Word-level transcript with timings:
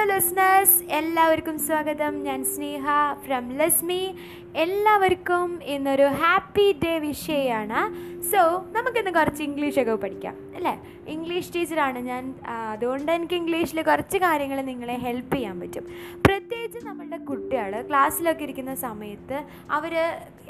Hello 0.00 0.14
listeners 0.14 0.76
എല്ലാവർക്കും 0.98 1.58
സ്വാഗതം. 1.58 2.12
ഞാൻ 2.26 2.44
സ്നേഹ 2.44 2.84
ഫ്രം 3.24 3.44
ലസ്മി 3.58 4.14
എല്ലാവർക്കും 4.54 5.48
ഇന്നൊരു 5.72 6.06
ഹാപ്പി 6.20 6.66
ഡേ 6.84 6.98
വിഷയമാണ്. 6.98 7.80
സോ 8.30 8.40
നമുക്കിന്ന് 8.76 9.10
കുറച്ച് 9.10 9.42
ഇംഗ്ലീഷൊക്കെ 9.42 9.94
പഠിക്കാം. 9.94 10.36
അല്ലേ? 10.60 10.74
ഇംഗ്ലീഷ് 11.14 11.52
ടീച്ചറാണ് 11.54 11.98
ഞാൻ 12.08 12.24
അതുകൊണ്ട് 12.72 13.10
എനിക്ക് 13.16 13.36
ഇംഗ്ലീഷിൽ 13.40 13.78
കുറച്ച് 13.90 14.18
കാര്യങ്ങൾ 14.24 14.58
നിങ്ങളെ 14.70 14.96
ഹെൽപ്പ് 15.04 15.34
ചെയ്യാൻ 15.36 15.56
പറ്റും. 15.60 15.84
പ്രത്യേകിച്ച് 16.26 16.80
നമ്മളുടെ 16.88 17.18
കുട്ടികൾ 17.30 17.72
ക്ലാസ്സിലൊക്കെ 17.88 18.44
ഇരിക്കുന്ന 18.46 18.72
സമയത്ത് 18.86 19.38
അവർ 19.76 19.94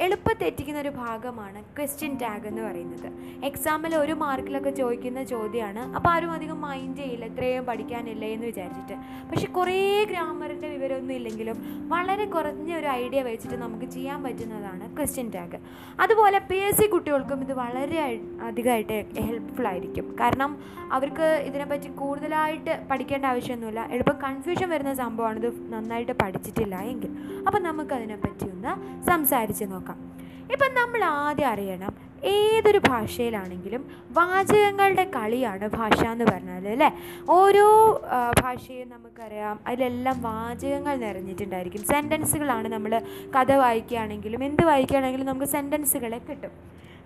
എളുപ്പം 0.04 0.34
തെറ്റിക്കുന്ന 0.42 0.78
ഒരു 0.84 0.92
ഭാഗമാണ് 1.02 1.60
ക്വസ്റ്റ്യൻ 1.76 2.12
ടാഗ് 2.22 2.46
എന്ന് 2.50 2.62
പറയുന്നത്. 2.66 3.08
എക്സാമിൽ 3.48 3.92
ഒരു 4.02 4.14
മാർക്കിലൊക്കെ 4.24 4.72
ചോദിക്കുന്ന 4.80 5.22
ചോദ്യമാണ് 5.32 5.82
അപ്പോൾ 5.96 6.10
ആരും 6.14 6.32
അധികം 6.36 6.60
മൈൻഡ് 6.66 7.00
ചെയ്യില്ല 7.02 7.24
ഇത്രയും 7.32 7.64
പഠിക്കാനില്ലേ 7.70 8.30
എന്ന് 8.36 8.46
വിചാരിച്ചിട്ട്. 8.50 8.96
പക്ഷെ 9.30 9.48
കുറേ 9.58 9.78
ഗ്രാമറിന്റെ 10.12 10.70
വിവരമൊന്നും 10.74 11.16
ഇല്ലെങ്കിലും 11.18 11.56
വളരെ 11.94 12.26
കുറഞ്ഞ 12.36 12.70
ഒരു 12.80 12.90
ഐഡിയ 13.02 13.22
വെച്ചിട്ട് 13.30 13.58
നമുക്ക് 13.64 13.88
ചെയ്യാൻ 13.96 14.20
പറ്റുന്നതാണ് 14.26 14.84
ക്വസ്റ്റ്യൻ 14.98 15.30
ടാഗ് 15.36 15.60
അതുപോലെ 16.04 16.40
പി 16.50 16.60
എസ് 16.68 16.78
സി 16.80 16.88
കുട്ടികൾക്കും 16.94 17.40
ഇത് 17.46 17.54
വളരെ 17.62 18.00
അധികമായിട്ട് 18.48 18.98
ഹെൽപ്ഫുൾ 19.26 19.66
ആയിരിക്കും. 19.70 19.99
കാരണം 20.00 20.62
അവർക്ക് 20.92 21.44
ഇതിനെപ്പറ്റി 21.46 21.88
കൂടുതലായിട്ട് 21.88 22.82
പഠിക്കേണ്ട 22.90 23.24
ആവശ്യമൊന്നുമില്ല. 23.24 23.88
എളുപ്പം 23.90 24.16
കൺഫ്യൂഷൻ 24.24 24.68
വരുന്ന 24.68 24.94
സംഭവമാണ്. 24.94 25.46
ഇത് 25.46 25.72
നന്നായിട്ട് 25.72 26.12
പഠിച്ചിട്ടില്ല 26.12 26.76
എങ്കിൽ. 26.80 27.10
അപ്പം 27.46 27.62
നമുക്കതിനെപ്പറ്റി 27.62 28.44
ഒന്ന് 28.50 29.02
സംസാരിച്ച് 29.06 29.64
നോക്കാം. 29.64 30.20
ഇപ്പം 30.52 30.74
നമ്മൾ 30.74 31.04
ആദ്യം 31.04 31.48
അറിയണം 31.48 32.10
ഏതൊരു 32.24 32.80
ഭാഷയിലാണെങ്കിലും 32.88 33.90
വാചകങ്ങളുടെ 34.10 35.10
കളിയാണ് 35.16 35.68
ഭാഷ 35.68 36.04
എന്ന് 36.04 36.24
പറഞ്ഞാൽ 36.24 36.68
അല്ലേ? 36.68 36.98
ഓരോ 37.30 37.66
ഭാഷയും 38.42 38.90
നമുക്കറിയാം. 38.90 39.60
അതിലെല്ലാം 39.66 40.22
വാചകങ്ങൾ 40.22 40.96
നിറഞ്ഞിട്ടുണ്ടായിരിക്കും. 40.96 41.84
സെന്റൻസുകളാണ് 41.84 42.68
നമ്മൾ 42.68 43.02
കഥ 43.40 43.52
വായിക്കുകയാണെങ്കിലും 43.52 44.44
എന്ത് 44.44 44.64
വായിക്കുകയാണെങ്കിലും 44.64 45.26
നമുക്ക് 45.26 45.46
സെന്റൻസുകളെ 45.46 46.18
കിട്ടും. 46.18 46.50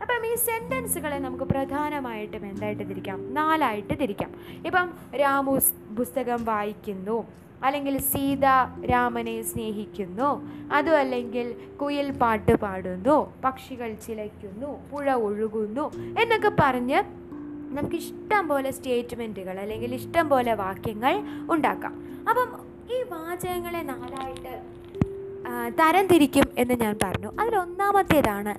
അപ്പം 0.05 0.24
ഈ 0.27 0.34
സെന്റൻസുകളെ 0.34 1.19
നമുക്ക് 1.19 1.44
പ്രധാനമായിട്ടും 1.44 2.42
എന്തായിട്ട് 2.47 2.83
തിരിക്കാം? 2.88 3.34
നാലായിട്ട് 3.34 3.94
തിരിക്കാം. 4.00 4.30
ഇപ്പം 4.66 4.91
രാമു 5.20 5.52
പുസ്തകം 5.98 6.44
വായിക്കുന്നു 6.44 7.24
അല്ലെങ്കിൽ 7.64 7.94
സീത 7.98 8.47
രാമനെ 8.91 9.42
സ്നേഹിക്കുന്നു 9.42 10.28
അതും 10.72 10.97
അല്ലെങ്കിൽ 10.98 11.47
കുയിൽ 11.82 12.10
പാട്ട് 12.10 12.55
പാടുന്നു 12.55 13.16
പക്ഷികൾ 13.44 13.91
ചിലയ്ക്കുന്നു 14.06 14.70
പുഴ 14.91 15.14
ഒഴുകുന്നു 15.28 15.86
എന്നൊക്കെ 16.22 16.52
പറഞ്ഞ് 16.60 17.00
നമുക്ക് 17.77 17.97
ഇഷ്ടം 17.97 18.48
പോലെ 18.48 18.70
സ്റ്റേറ്റ്മെന്റുകൾ 18.70 19.58
അല്ലെങ്കിൽ 19.60 19.94
ഇഷ്ടം 19.94 20.28
പോലെ 20.28 20.55
വാക്യങ്ങൾ 20.55 21.14
ഉണ്ടാക്കാം. 21.50 21.94
അപ്പം 22.30 22.50
ഈ 22.94 23.02
വാചകങ്ങളെ 23.02 23.82
നാലായിട്ട് 23.82 24.55
തരംതിരിക്കും 25.80 26.47
എന്ന് 26.58 26.75
ഞാൻ 26.75 26.94
പറഞ്ഞു. 27.02 27.30
അതിലൊന്നാമത്തേതാണ് 27.41 28.52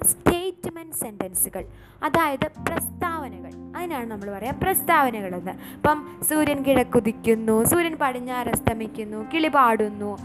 സ്റ്റേറ്റ്മെന്റ് 0.66 0.96
സെന്റൻസുകൾ 0.96 1.64
അതായത് 2.04 2.48
പ്രസ്താവനകൾ. 2.68 3.52
അതിനാണ് 3.78 4.12
നമ്മൾ 4.12 4.38
പറയുക 4.38 4.56
പ്രസ്താവനകളെന്ന് 4.64 5.52
ഇപ്പം 5.52 6.20
സൂര്യൻ 6.30 6.64
കിഴക്കുതിക്കുന്നു 6.64 7.64
സൂര്യൻ 7.64 7.96
പടിഞ്ഞാറ് 7.96 8.50
അസ്തമിക്കുന്നു 8.50 9.28
കിളി 9.34 9.48
പാടുന്നു 9.48 10.18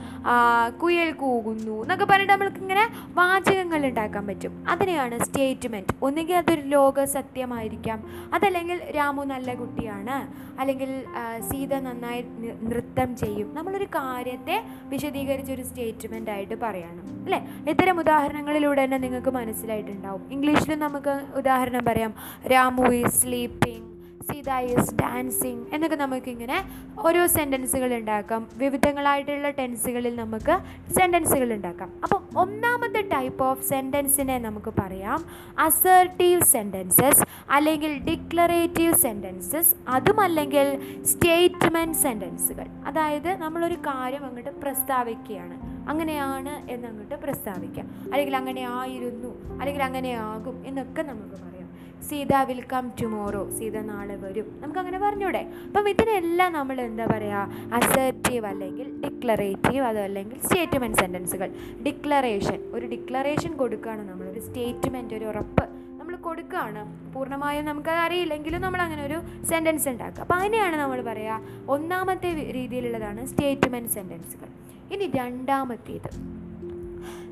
കുയൽ 0.83 1.13
കൂകുന്നു 1.13 1.83
എന്നൊക്കെ 1.83 2.05
പറഞ്ഞിട്ട് 2.05 2.33
നമ്മൾക്കിങ്ങനെ 2.33 2.91
വാചകങ്ങൾ 3.15 3.87
ഉണ്ടാക്കാൻ 3.87 4.27
പറ്റും. 4.27 4.65
അതിനെയാണ് 4.69 5.19
സ്റ്റേറ്റ്മെന്റ് 5.25 5.95
ഒന്നുകിൽ 6.03 6.37
അതൊരു 6.37 6.61
ലോക 6.61 7.05
സത്യമായിരിക്കാം. 7.05 7.99
അതല്ലെങ്കിൽ 8.35 8.81
രാമു 8.97 9.25
നല്ല 9.25 9.55
കുട്ടിയാണ്. 9.55 10.17
അല്ലെങ്കിൽ 10.61 11.05
സീത 11.51 11.75
നന്നായി 11.75 12.25
നൃത്തം 12.63 13.17
ചെയ്യും. 13.17 13.55
നമ്മളൊരു 13.55 13.85
കാര്യത്തെ 13.85 14.63
വിശദീകരിച്ചൊരു 14.85 15.63
സ്റ്റേറ്റ്മെന്റ് 15.63 16.31
ആയിട്ട് 16.31 16.55
പറയണം. 16.61 17.07
അല്ലേ? 17.25 17.41
ഇത്തരം 17.71 17.99
ഉദാഹരണങ്ങളിലൂടെ 18.01 18.85
തന്നെ 18.85 18.99
നിങ്ങൾക്ക് 18.99 19.31
മനസ്സിലായിട്ടുണ്ടാവും. 19.31 20.30
ഇംഗ്ലീഷിൽ 20.31 20.75
നമുക്ക് 20.75 21.27
ഉദാഹരണം 21.35 21.85
പറയാം. 21.85 22.15
Ramu 22.47 22.93
is 22.93 23.23
sleeping 23.23 23.91
Sita 24.33 24.51
is 24.53 24.95
dancing 24.95 25.67
എന്നൊക്കെ 25.73 25.97
നമുക്കിങ്ങനെ 25.97 26.65
ഓരോ 26.99 27.27
സെന്റൻസുകൾ 27.27 27.95
ഉണ്ടാക്കാം. 27.95 28.49
വിവിധങ്ങളായിട്ടുള്ള 28.55 29.51
ടെൻസുകളിൽ 29.51 30.17
നമുക്ക് 30.17 30.59
സെന്റൻസുകൾ 30.99 31.53
ഉണ്ടാക്കാം. 31.53 31.93
അപ്പം 32.03 32.29
ഒന്നാമത്തെ 32.37 33.03
ടൈപ്പ് 33.03 33.45
ഓഫ് 33.45 33.65
സെന്റൻസിനെ 33.65 34.39
നമുക്ക് 34.39 34.73
പറയാം. 34.79 35.25
അസേർട്ടീവ് 35.59 36.43
സെന്റൻസസ് 36.43 37.25
അല്ലെങ്കിൽ 37.51 37.99
ഡിക്ലറേറ്റീവ് 37.99 38.95
സെന്റൻസസ് 38.95 39.75
അതുമല്ലെങ്കിൽ 39.89 40.79
സ്റ്റേറ്റ്മെന്റ് 41.05 41.99
സെന്റൻസുകൾ 41.99 42.67
അതായത് 42.87 43.37
നമ്മളൊരു 43.37 43.75
കാര്യം 43.75 44.25
അങ്ങോട്ട് 44.25 44.51
പ്രസ്താവിക്കുകയാണ്. 44.51 45.70
അങ്ങനെയാണ് 45.91 46.71
എന്നങ്ങോട്ട് 46.71 47.15
പ്രസ്താവിക്കാം. 47.15 47.87
അല്ലെങ്കിൽ 48.13 48.37
അങ്ങനെ 48.37 48.65
ആയിരുന്നു 48.79 49.31
അല്ലെങ്കിൽ 49.61 49.83
അങ്ങനെ 49.83 50.13
ആകും 50.31 50.67
എന്നൊക്കെ 50.67 51.03
നമുക്ക് 51.03 51.31
പറയാം. 51.31 51.47
Sita 52.09 52.35
will 52.49 52.61
come 52.73 52.85
tomorrow 53.01 53.51
Sita 53.59 53.79
നാളെ 53.81 54.17
വരും. 54.17 54.47
നമുക്കങ്ങനെ 54.61 54.99
പറഞ്ഞൂടെ. 54.99 55.43
അപ്പം 55.67 55.89
ഇതിനെല്ലാം 55.89 56.53
നമ്മൾ 56.53 56.81
എന്താ 56.81 57.07
പറയുക 57.07 57.73
അസേർട്ടീവ് 57.79 58.47
അല്ലെങ്കിൽ 58.47 58.87
ഡിക്ലറേറ്റീവ് 59.03 59.85
അതല്ലെങ്കിൽ 59.91 60.39
സ്റ്റേറ്റ്മെന്റ് 60.45 60.99
സെന്റൻസുകൾ 60.99 61.51
ഡിക്ലറേഷൻ 61.87 62.59
ഒരു 62.73 62.87
ഡിക്ലറേഷൻ 62.87 63.53
കൊടുക്കുകയാണ് 63.57 64.11
നമ്മളൊരു 64.11 64.41
സ്റ്റേറ്റ്മെന്റ് 64.41 65.15
ഒരു 65.15 65.25
ഉറപ്പ് 65.25 65.65
നമ്മൾ 65.99 66.17
കൊടുക്കുകയാണ്. 66.17 66.83
പൂർണമായും 67.15 67.65
നമുക്കത് 67.65 68.01
അറിയില്ലെങ്കിലും 68.07 68.63
നമ്മൾ 68.63 68.83
അങ്ങനെ 68.83 69.05
ഒരു 69.07 69.19
സെന്റൻസ് 69.45 69.89
ഉണ്ടാക്കുക. 69.89 70.23
അപ്പോൾ 70.23 70.35
അതിനെയാണ് 70.35 70.77
നമ്മൾ 70.77 71.01
പറയുക 71.03 71.41
ഒന്നാമത്തെ 71.69 72.31
രീതിയിലുള്ളതാണ് 72.59 73.27
സ്റ്റേറ്റ്മെന്റ് 73.27 73.91
സെന്റൻസുകൾ 73.91 74.51
ഇനി 74.95 75.11
രണ്ടാമത്തേത്. 75.15 76.11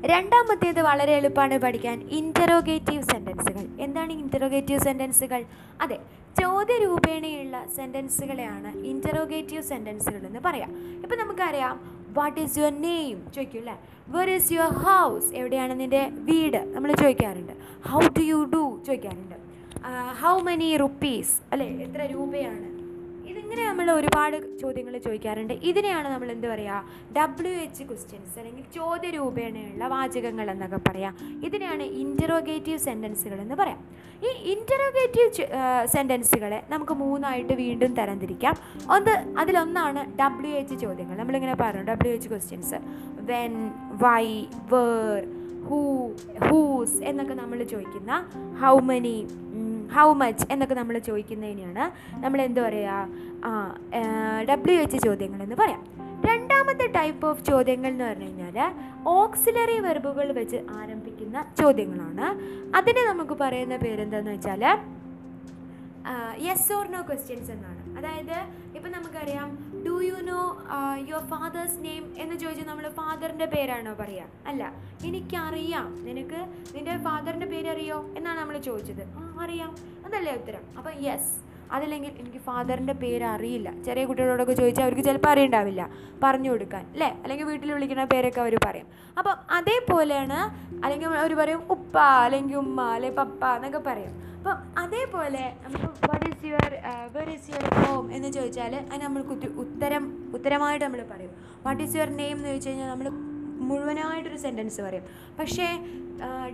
രണ്ടാമത്തേത് 0.05 0.81
വളരെ 0.81 1.13
എളുപ്പമാണ് 1.15 1.57
പഠിക്കാൻ. 1.59 2.01
ഇന്ററോഗേറ്റീവ് 2.01 3.03
സെന്റൻസുകൾ 3.03 3.65
എന്താണ് 3.79 4.13
ഇന്ററോഗേറ്റീവ് 4.13 4.79
സെന്റൻസുകൾ 4.79 5.43
അതെ 5.81 5.97
ചോദ്യരൂപേണയുള്ള 6.41 7.65
സെന്റൻസുകളെയാണ് 7.75 8.77
ഇന്ററോഗേറ്റീവ് 8.77 9.63
സെന്റൻസുകൾ 9.63 10.21
എന്ന് 10.25 10.39
പറയാം. 10.45 10.71
ഇപ്പം 11.03 11.19
നമുക്കറിയാം 11.19 11.75
വാട്ട് 12.09 12.39
ഈസ് 12.39 12.57
യുവർ 12.57 12.81
നെയിം 12.81 13.31
ചോദിക്കും 13.35 13.59
അല്ലേ 13.59 13.77
വെർ 14.09 14.29
ഈസ് 14.29 14.53
യുവർ 14.53 14.67
ഹൗസ് 14.67 15.33
എവിടെയാണ് 15.33 15.79
നിന്റെ 15.79 16.09
വീട്? 16.11 16.57
നമ്മൾ 16.75 16.93
ചോദിക്കാറുണ്ട്. 16.93 17.53
ഹൗ 17.89 17.99
ടു 17.99 18.21
യു 18.21 18.49
ഡു 18.53 18.63
ചോദിക്കാറുണ്ട്. 18.87 19.37
ഹൗ 20.21 20.39
മെനി 20.39 20.77
റുപ്പീസ് 20.77 21.35
അല്ലേ 21.51 21.67
എത്ര 21.67 22.01
രൂപയാണ് 22.13 22.78
ഇതിങ്ങനെ 23.49 23.69
നമ്മൾ 23.69 23.87
ഒരുപാട് 23.91 24.35
ചോദ്യങ്ങൾ 24.61 24.93
ചോദിക്കാറുണ്ട്. 25.05 25.53
ഇതിനെയാണ് 25.69 26.07
നമ്മൾ 26.13 26.29
എന്ത് 26.33 26.45
പറയുക 26.51 26.81
ഡബ്ല്യു 27.17 27.53
എച്ച് 27.63 27.83
ക്വസ്റ്റ്യൻസ് 27.89 28.35
അല്ലെങ്കിൽ 28.39 28.65
ചോദ്യരൂപേണയുള്ള 28.75 29.87
വാചകങ്ങൾ 29.93 30.47
എന്നൊക്കെ 30.53 30.79
പറയാം. 30.87 31.13
ഇതിനെയാണ് 31.47 31.85
ഇന്ററോഗേറ്റീവ് 32.03 32.77
സെന്റൻസുകൾ 32.85 33.39
എന്ന് 33.45 33.55
പറയാം. 33.61 33.79
ഈ 34.27 34.29
ഇന്ററോഗേറ്റീവ് 34.53 35.47
സെന്റൻസുകളെ 35.95 36.59
നമുക്ക് 36.69 36.97
മൂന്നായിട്ട് 37.01 37.53
വീണ്ടും 37.53 37.91
തരംതിരിക്കാം. 38.01 38.55
ഒന്ന് 38.97 39.15
അതിലൊന്നാണ് 39.41 40.03
ഡബ്ല്യു 40.21 40.53
എച്ച് 40.61 40.77
ചോദ്യങ്ങൾ. 40.85 41.17
നമ്മളിങ്ങനെ 41.17 41.57
പറഞ്ഞു 41.63 41.83
W 41.91 42.13
H 42.19 42.29
questions 42.29 42.79
when 43.31 43.55
why 44.05 44.25
where 44.73 45.19
who 45.69 45.81
whose 46.47 46.99
എന്നൊക്കെ 47.11 47.37
നമ്മൾ 47.43 47.61
ചോദിക്കുന്ന 47.73 48.13
ഹൗ 48.61 48.75
മനി 48.91 49.17
ഹൗ 49.95 50.07
മച്ച് 50.21 50.45
എന്നൊക്കെ 50.53 50.75
നമ്മൾ 50.81 50.97
ചോദിക്കുന്നതിനെയാണ് 51.09 51.85
നമ്മൾ 52.23 52.39
എന്ത് 52.47 52.59
പറയുക 52.65 53.07
ഡബ്ല്യു 54.49 54.77
എച്ച് 54.83 54.97
ചോദ്യങ്ങൾ 55.07 55.41
എന്ന് 55.45 55.57
പറയാം. 55.61 55.81
രണ്ടാമത്തെ 56.29 56.85
ടൈപ്പ് 56.99 57.25
ഓഫ് 57.27 57.43
ചോദ്യങ്ങൾ 57.49 57.89
എന്ന് 57.91 58.05
പറഞ്ഞു 58.05 58.27
കഴിഞ്ഞാൽ 58.27 58.57
ഓക്സിലറി 59.17 59.77
വെർബുകൾ 59.87 60.27
വെച്ച് 60.39 60.59
ആരംഭിക്കുന്ന 60.79 61.45
ചോദ്യങ്ങളാണ്. 61.59 62.27
അതിനെ 62.79 63.03
നമുക്ക് 63.11 63.37
പറയുന്ന 63.43 63.77
പേരെന്താണെന്ന് 63.83 64.31
വെച്ചാൽ 64.31 64.63
യെസ് 66.47 66.73
ഓർ 66.73 66.85
നോ 66.95 67.01
ക്വസ്റ്റ്യൻസ് 67.07 67.51
എന്നാണ്. 67.51 67.81
അതായത് 67.97 68.37
ഇപ്പം 68.75 68.91
നമുക്കറിയാം 68.91 69.49
do 69.87 69.95
you 70.03 70.17
know 70.29 70.41
your 71.09 71.23
father's 71.33 71.77
name 71.85 72.03
എന്ന് 72.17 72.35
ചോദിച്ചാൽ 72.35 72.67
നമ്മൾ 72.69 72.85
ഫാദറിന്റെ 72.99 73.47
പേരാണോ 73.53 73.93
പറയുക 73.99 74.47
അല്ല 74.47 74.63
എനിക്കറിയാം. 75.05 75.89
നിനക്ക് 76.07 76.39
നിന്റെ 76.75 76.95
ഫാദറിന്റെ 77.07 77.49
പേരറിയോ? 77.53 77.99
എന്നാണ് 78.17 78.39
നമ്മൾ 78.41 78.57
ചോദിച്ചത്. 78.69 79.03
ആ 79.17 79.28
അറിയാം 79.45 79.71
അതല്ലേ 80.07 80.33
ഉത്തരം? 80.39 80.63
അപ്പം 80.79 80.93
യെസ് 81.07 81.31
അതല്ലെങ്കിൽ 81.75 82.11
എനിക്ക് 82.21 82.39
ഫാദറിന്റെ 82.45 82.93
പേര് 83.01 83.25
അറിയില്ല. 83.33 83.69
ചെറിയ 83.87 84.03
കുട്ടികളോടൊക്കെ 84.09 84.53
ചോദിച്ചാൽ 84.59 84.83
അവർക്ക് 84.85 85.03
ചിലപ്പോൾ 85.07 85.31
അറിയണ്ടാവില്ല. 85.33 85.81
പറഞ്ഞു 86.23 86.49
കൊടുക്കാൻ 86.53 86.83
അല്ലേ 86.93 87.09
അല്ലെങ്കിൽ 87.23 87.45
വീട്ടിൽ 87.49 87.69
വിളിക്കുന്ന 87.75 88.05
പേരൊക്കെ 88.13 88.41
അവർ 88.45 88.55
പറയും. 88.67 88.87
അപ്പം 89.19 89.35
അതേപോലെയാണ് 89.57 90.39
അല്ലെങ്കിൽ 90.83 91.07
അവർ 91.23 91.33
പറയും 91.41 91.61
ഉപ്പ 91.75 91.95
അല്ലെങ്കിൽ 92.25 92.57
ഉമ്മ 92.63 92.79
അല്ലെങ്കിൽ 92.95 93.19
പപ്പ 93.21 93.43
എന്നൊക്കെ 93.57 93.81
പറയും. 93.89 94.15
അപ്പം 94.39 94.57
അതേപോലെ 94.83 95.43
നമുക്ക് 95.63 95.87
what 96.09 96.25
is 96.31 96.45
your 96.49 96.73
where 97.15 97.29
is 97.35 97.49
your 97.53 97.65
home 97.79 98.05
എന്ന് 98.17 98.29
ചോദിച്ചാൽ 98.37 98.73
അതിന് 98.91 99.03
നമ്മൾ 99.05 99.21
കുത്തി 99.31 99.47
ഉത്തരം 99.63 100.03
ഉത്തരമായിട്ട് 100.37 100.85
നമ്മൾ 100.85 101.01
പറയും. 101.13 101.33
വാട്ട് 101.65 101.81
ഈസ് 101.85 101.95
യുവർ 101.97 102.11
നെയിം 102.21 102.37
എന്ന് 102.37 102.49
ചോദിച്ചു 102.51 102.69
കഴിഞ്ഞാൽ 102.69 102.89
നമ്മൾ 102.93 103.09
മുഴുവനായിട്ടൊരു 103.67 104.39
സെന്റൻസ് 104.45 104.81
പറയും. 104.81 105.05
പക്ഷേ 105.39 105.67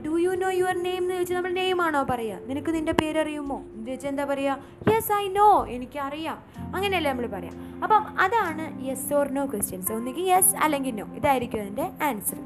do 0.05 0.13
you 0.23 0.31
know 0.41 0.49
your 0.59 0.75
name 0.87 1.03
എന്ന് 1.03 1.13
ചോദിച്ചാൽ 1.13 1.35
നമ്മൾ 1.35 1.53
നെയിം 1.59 1.79
ആണോ 1.81 2.01
പറയുക 2.09 2.47
നിനക്ക് 2.49 2.71
നിന്റെ 2.75 2.93
പേരറിയുമോ? 3.01 3.57
എന്ന് 3.75 3.87
ചോദിച്ചാൽ 3.87 4.09
എന്താ 4.09 4.25
പറയുക 4.31 4.93
യെസ് 4.93 5.11
ഐ 5.21 5.23
നോ 5.37 5.47
എനിക്കറിയാം. 5.75 6.37
അങ്ങനെയല്ലേ 6.75 7.09
നമ്മൾ 7.11 7.27
പറയാം. 7.35 7.55
അപ്പം 7.83 8.03
അതാണ് 8.25 8.65
യെസ് 8.87 9.13
ഓർ 9.19 9.27
നോ 9.37 9.45
ക്വസ്റ്റ്യൻസ് 9.53 9.91
ഒന്നുകിൽ 9.97 10.27
യെസ് 10.33 10.53
അല്ലെങ്കിൽ 10.65 10.95
നോ 10.99 11.07
ഇതായിരിക്കും 11.21 11.61
അതിന്റെ 11.61 11.87
ആൻസർ 12.09 12.39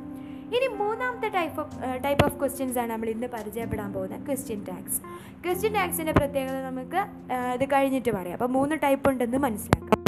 ഇനി 0.57 0.67
മൂന്നാമത്തെ 0.81 1.27
type 1.29 1.59
of 1.61 1.75
type 2.05 2.23
of 2.27 2.37
questions 2.39 2.77
ആണ് 2.81 2.89
നമ്മൾ 2.91 3.09
ഇന്ന് 3.15 3.27
പരിചയപ്പെടാൻ 3.33 3.89
പോകുന്നത് 3.93 4.25
ക്വസ്റ്റ്യൻ 4.27 4.61
ടാക്സ് 4.69 5.01
ക്വസ്റ്റ്യൻ 5.45 5.73
ടാക്സിന്റെ 5.73 6.13
പ്രത്യേകത 6.19 6.57
നമുക്ക് 6.69 7.01
ഇത് 7.57 7.65
കഴിഞ്ഞിട്ട് 7.73 8.11
പറയാം. 8.11 8.35
അപ്പോൾ 8.39 8.51
മൂന്ന് 8.57 8.77
ടൈപ്പ് 8.83 9.09
ഉണ്ടെന്ന് 9.09 9.41
മനസ്സിലാക്കാം. 9.47 9.98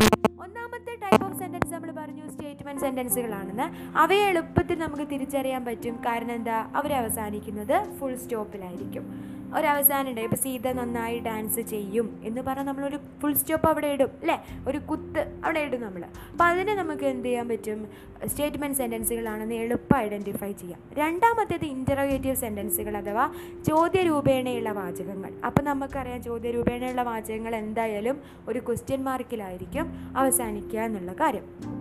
പറഞ്ഞു 2.11 2.31
സ്റ്റേറ്റ്മെന്റ് 2.31 2.81
സെന്റൻസുകളാണെന്ന് 2.81 3.97
അവയെ 3.97 4.23
എളുപ്പത്തിൽ 4.25 4.79
നമുക്ക് 4.79 5.03
തിരിച്ചറിയാൻ 5.11 5.65
പറ്റും. 5.65 5.95
കാരണം 6.05 6.31
എന്താ? 6.31 6.71
അവരവസാനിക്കുന്നത് 6.75 7.97
ഫുൾ 7.99 8.15
സ്റ്റോപ്പിലായിരിക്കും 8.15 9.31
ഒരവസാനം 9.57 10.09
ഉണ്ട് 10.09 10.21
ഇപ്പോൾ 10.21 10.35
സീത 10.35 10.67
നന്നായി 10.71 11.19
ഡാൻസ് 11.19 11.61
ചെയ്യും 11.61 12.21
എന്ന് 12.23 12.41
പറഞ്ഞാൽ 12.41 12.65
നമ്മളൊരു 12.65 12.99
ഫുൾ 13.21 13.33
സ്റ്റോപ്പ് 13.33 13.67
അവിടെ 13.67 13.87
ഇടും 13.87 14.09
അല്ലേ 14.21 14.45
ഒരു 14.67 14.77
കുത്ത് 14.77 15.41
അവിടെ 15.45 15.59
ഇടും 15.59 15.81
നമ്മൾ 15.81 16.03
അപ്പോൾ 16.03 16.43
അതിനെ 16.43 16.75
നമുക്ക് 16.75 17.05
എന്ത് 17.05 17.27
ചെയ്യാൻ 17.27 17.47
പറ്റും? 17.47 17.87
സ്റ്റേറ്റ്മെന്റ് 18.25 18.77
സെന്റൻസുകളാണെന്ന് 18.77 19.55
എളുപ്പം 19.55 19.97
ഐഡന്റിഫൈ 19.97 20.51
ചെയ്യാം. 20.51 20.79
രണ്ടാമത്തേത് 20.93 21.65
ഇന്ററോഗേറ്റീവ് 21.65 22.35
സെന്റൻസുകൾ 22.35 22.97
അഥവാ 22.97 23.33
ചോദ്യരൂപേണയുള്ള 23.67 24.71
വാചകങ്ങൾ. 24.71 25.33
അപ്പം 25.45 25.65
നമുക്കറിയാം 25.65 26.23
ചോദ്യരൂപേണയുള്ള 26.23 27.03
വാചകങ്ങൾ 27.03 27.55
എന്തായാലും 27.55 28.21
ഒരു 28.47 28.59
ക്വസ്റ്റ്യൻ 28.59 29.03
മാർക്കിലായിരിക്കും 29.03 30.13
അവസാനിക്കുക 30.17 30.79
എന്നുള്ള 30.79 31.13
കാര്യം. 31.13 31.81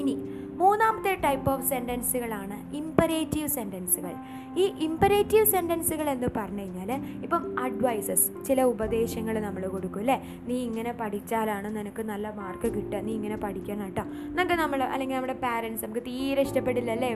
ഇനി 0.00 0.16
മൂന്നാമത്തെ 0.60 1.10
ടൈപ്പ് 1.24 1.48
ഓഫ് 1.52 1.64
സെന്റൻസുകളാണ് 1.70 2.56
ഇമ്പറേറ്റീവ് 2.78 3.48
സെന്റൻസുകൾ 3.56 4.14
ഈ 4.60 4.64
ഇമ്പറേറ്റീവ് 4.86 5.44
സെന്റൻസുകൾ 5.52 6.06
എന്ന് 6.12 6.28
പറഞ്ഞു 6.36 6.62
കഴിഞ്ഞാൽ 6.62 6.90
ഇപ്പം 7.24 7.42
അഡ്വൈസസ് 7.64 8.26
ചില 8.46 8.62
ഉപദേശങ്ങൾ 8.72 9.36
നമ്മൾ 9.46 9.64
കൊടുക്കും 9.74 10.02
അല്ലേ 10.02 10.16
നീ 10.48 10.56
ഇങ്ങനെ 10.68 10.92
പഠിച്ചാലാണ് 11.00 11.68
നിനക്ക് 11.76 12.04
നല്ല 12.10 12.32
മാർക്ക് 12.40 12.68
കിട്ടുക. 12.76 13.02
നീ 13.06 13.12
ഇങ്ങനെ 13.18 13.36
പഠിക്കണം 13.44 13.84
കേട്ടോ 13.84 14.04
എന്നൊക്കെ 14.30 14.56
നമ്മൾ 14.62 14.82
അല്ലെങ്കിൽ 14.94 15.16
നമ്മുടെ 15.16 15.38
പാരൻസ് 15.46 15.82
നമുക്ക് 15.84 16.04
തീരെ 16.10 16.42
ഇഷ്ടപ്പെടില്ല 16.48 16.92
അല്ലേ 16.96 17.12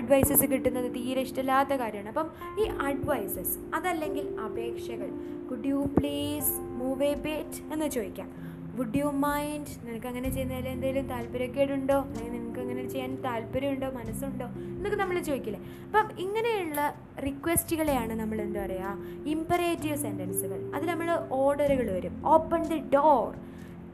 അഡ്വൈസസ് 0.00 0.48
കിട്ടുന്നത് 0.54 0.88
തീരെ 0.98 1.22
ഇഷ്ടമില്ലാത്ത 1.28 1.72
കാര്യമാണ്. 1.84 2.10
അപ്പം 2.14 2.30
ഈ 2.62 2.66
അഡ്വൈസസ് 2.88 3.56
അതല്ലെങ്കിൽ 3.78 4.26
അപേക്ഷകൾ 4.48 5.10
could 5.50 5.68
you 5.74 5.82
please 5.98 6.52
move 6.80 7.04
a 7.12 7.14
bit 7.28 7.60
എന്ന് 7.72 7.88
ചോദിക്കാം. 7.98 8.30
വുഡ് 8.76 8.98
യു 8.98 9.04
മൈൻഡ് 9.04 9.66
നിനക്ക് 9.86 10.06
അങ്ങനെ 10.06 10.28
ചെയ്യുന്നതിൽ 10.30 10.68
എന്തെങ്കിലും 10.68 11.06
താല്പര്യക്കേടുണ്ടോ 11.08 11.94
അല്ലെങ്കിൽ 11.94 12.32
നിനക്ക് 12.32 12.60
അങ്ങനെ 12.60 12.88
ചെയ്യാൻ 12.88 13.22
താല്പര്യമുണ്ടോ? 13.22 13.90
മനസ്സുണ്ടോ? 13.90 14.46
എന്നൊക്കെ 14.46 14.98
നമ്മൾ 14.98 15.20
ചോദിക്കില്ലേ? 15.20 15.60
അപ്പം 15.86 16.18
ഇങ്ങനെയുള്ള 16.18 16.94
റിക്വസ്റ്റുകളെയാണ് 17.24 18.12
നമ്മൾ 18.20 18.40
എന്താ 18.40 18.64
പറയുക 18.64 19.26
ഇമ്പറേറ്റീവ് 19.26 19.96
സെന്റൻസുകൾ 19.96 20.72
അതിൽ 20.74 20.86
നമ്മൾ 20.86 21.10
ഓർഡറുകൾ 21.30 21.90
വരും. 21.90 22.22
ഓപ്പൺ 22.24 22.62
ദി 22.62 22.78
ഡോർ 22.94 23.34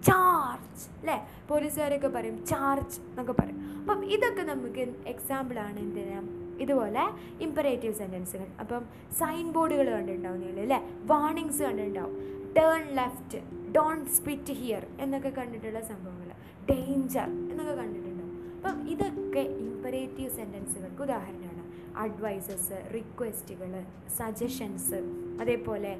ചാർജ് 0.08 0.84
അല്ലേ 1.00 1.28
പോലീസുകാരൊക്കെ 1.48 2.08
പറയും 2.08 2.46
ചാർജ് 2.46 3.00
എന്നൊക്കെ 3.00 3.32
പറയും. 3.32 3.58
അപ്പം 3.80 4.04
ഇതൊക്കെ 4.04 4.42
നമുക്ക് 4.42 4.92
എക്സാമ്പിളാണ് 5.06 5.78
എന്തിനാ 5.78 6.22
ഇതുപോലെ 6.60 7.04
ഇമ്പറേറ്റീവ് 7.40 7.94
സെന്റൻസുകൾ 7.94 8.46
അപ്പം 8.60 8.82
സൈൻ 9.18 9.52
ബോർഡുകൾ 9.52 9.90
കണ്ടിട്ടുണ്ടാവും 9.90 10.40
നിങ്ങൾ 10.40 10.60
അല്ലേ 10.60 10.80
വാർണിങ്സ് 11.04 11.62
കണ്ടിട്ടുണ്ടാവും. 11.62 12.14
Turn 12.58 12.82
left 12.96 13.61
don't 13.76 14.10
spit 14.10 14.52
here 14.52 14.86
എന്നൊക്കെ 15.00 15.28
കണ്ടിട്ടുള്ള 15.28 15.80
സംഭവങ്ങൾ. 15.80 16.32
ഡേഞ്ചർ 16.70 17.24
എന്നൊക്കെ 17.24 17.74
കണ്ടിട്ടുണ്ടാവും. 17.74 18.52
അപ്പം 18.56 18.90
ഇതൊക്കെ 18.90 19.40
ഇമ്പറേറ്റീവ് 19.40 20.30
സെന്റൻസുകൾക്ക് 20.30 21.02
ഉദാഹരണമാണ്. 21.02 21.62
അഡ്വൈസസ് 21.96 22.94
റിക്വസ്റ്റുകൾ 22.94 23.84
സജഷൻസ് 24.16 24.94
അതേപോലെ 25.40 25.98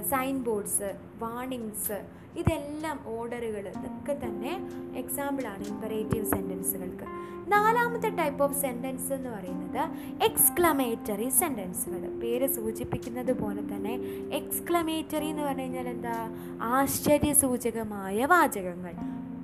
സൈൻ 0.00 0.42
ബോർഡ്സ് 0.42 0.94
വാണിങ്സ് 1.18 2.04
ഇതെല്ലാം 2.38 2.98
ഓർഡറുകൾ 3.06 3.68
ഇതൊക്കെ 3.68 4.26
തന്നെ 4.26 4.68
എക്സാമ്പിളാണ് 4.96 5.64
ഇമ്പറേറ്റീവ് 5.64 6.24
സെന്റൻസുകൾക്ക് 6.24 7.06
നാലാമത്തെ 7.48 8.08
ടൈപ്പ് 8.08 8.44
ഓഫ് 8.44 8.60
സെന്റൻസ് 8.60 9.12
എന്ന് 9.12 9.30
പറയുന്നത് 9.30 9.80
എക്സ്ക്ലമേറ്ററി 10.24 11.28
സെന്റൻസുകൾ 11.28 12.20
പേര് 12.22 12.46
സൂചിപ്പിക്കുന്നത് 12.46 13.32
പോലെ 13.32 13.60
തന്നെ 13.60 13.94
എക്സ്ക്ലമേറ്ററി 14.32 15.24
എന്ന് 15.24 15.42
പറഞ്ഞു 15.42 15.62
കഴിഞ്ഞാൽ 15.62 15.88
എന്താ? 15.88 16.30
ആശ്ചര്യസൂചകമായ 16.60 18.26
വാചകങ്ങൾ. 18.26 18.94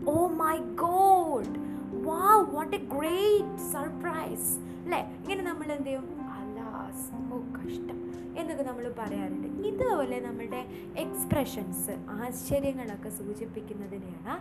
ഓ 0.08 0.26
മൈ 0.26 0.56
ഗോഡ് 0.58 1.54
വാ 2.08 2.36
വാട്ട് 2.36 2.76
എ 2.76 2.78
ഗ്രേറ്റ് 2.78 3.72
സർപ്രൈസ് 3.72 4.58
അല്ലേ? 4.84 4.98
ഇങ്ങനെ 4.98 5.42
നമ്മൾ 5.42 5.72
എന്ത് 5.72 5.86
ചെയ്യും? 5.86 6.06
അലാസ് 6.38 7.34
ഓ 7.34 7.38
കഷ്ടം. 7.58 8.09
എന്നൊക്കെ 8.40 8.64
നമ്മൾ 8.64 8.94
പറയാറുണ്ട്. 8.98 9.48
ഇതുപോലെ 9.70 10.20
നമ്മുടെ 10.20 10.60
എക്സ്പ്രഷൻസ് 10.96 11.94
ആശ്ചര്യങ്ങളൊക്കെ 12.10 13.08
സൂചിപ്പിക്കുന്നതിനെയാണ് 13.08 14.34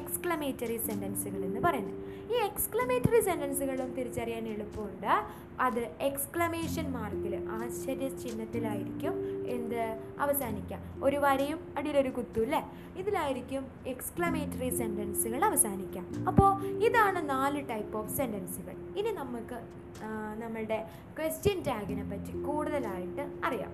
എക്സ്ക്ലമേറ്ററി 0.00 0.76
സെന്റൻസുകൾ 0.88 1.40
എന്ന് 1.44 1.60
പറയുന്നത്. 1.60 2.00
ഈ 2.32 2.36
എക്സ്ക്ലമേറ്ററി 2.48 3.20
സെന്റൻസുകളും 3.20 3.94
തിരിച്ചറിയാൻ 3.94 4.44
എളുപ്പമുണ്ട്. 4.48 5.12
അത് 5.60 5.80
എക്സ്ക്ലമേഷൻ 6.00 6.86
മാർക്കിൽ 6.92 7.34
ആശ്ചര്യ 7.50 8.08
ചിഹ്നത്തിലായിരിക്കും 8.22 9.14
എന്ത് 9.46 9.98
അവസാനിക്കുക 10.18 11.04
ഒരു 11.04 11.16
വരയും 11.16 11.58
അടിയിലൊരു 11.78 12.08
കുത്തും 12.08 12.42
അല്ലേ 12.42 12.62
ഇതിലായിരിക്കും 12.96 13.66
എക്സ്ക്ലമേറ്ററി 13.86 14.68
സെന്റൻസുകൾ 14.68 15.44
അവസാനിക്കുക 15.44 16.04
അപ്പോൾ 16.28 16.62
ഇതാണ് 16.64 17.30
നാല് 17.30 17.68
ടൈപ്പ് 17.68 17.96
ഓഫ് 17.96 18.16
സെന്റൻസുകൾ 18.16 18.76
ഇനി 18.96 19.12
നമുക്ക് 19.12 19.54
നമ്മളുടെ 20.38 20.88
ക്വസ്റ്റ്യൻ 21.18 21.62
ടാഗിനെ 21.62 22.04
പറ്റി 22.10 22.42
കൂടുതലായിട്ട് 22.42 23.20
അറിയാം. 23.44 23.72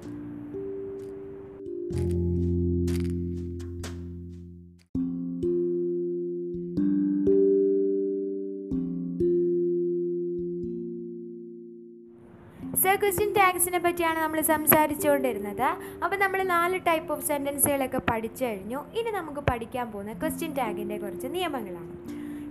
ക്വസ്റ്റ്യൻ 13.03 13.33
ടാഗ്സിനെ 13.33 13.79
പറ്റിയാണ് 13.79 14.19
നമ്മൾ 14.19 14.41
സംസാരിച്ചുകൊണ്ടിരുന്നത് 14.41 15.69
അപ്പോൾ 16.05 16.17
നമ്മൾ 16.17 16.43
നാല് 16.43 16.81
ടൈപ്പ് 16.87 17.13
ഓഫ് 17.13 17.27
സെന്റൻസുകളൊക്കെ 17.27 18.01
പഠിച്ചു 18.11 18.45
കഴിഞ്ഞു. 18.45 18.81
ഇനി 18.99 19.11
നമുക്ക് 19.11 19.41
പഠിക്കാൻ 19.41 19.93
പോകുന്ന 19.93 20.13
ക്വസ്റ്റ്യൻ 20.13 20.55
ടാഗിന്റെ 20.59 20.99
കുറച്ച് 20.99 21.27
നിയമങ്ങളാണ്. 21.27 21.93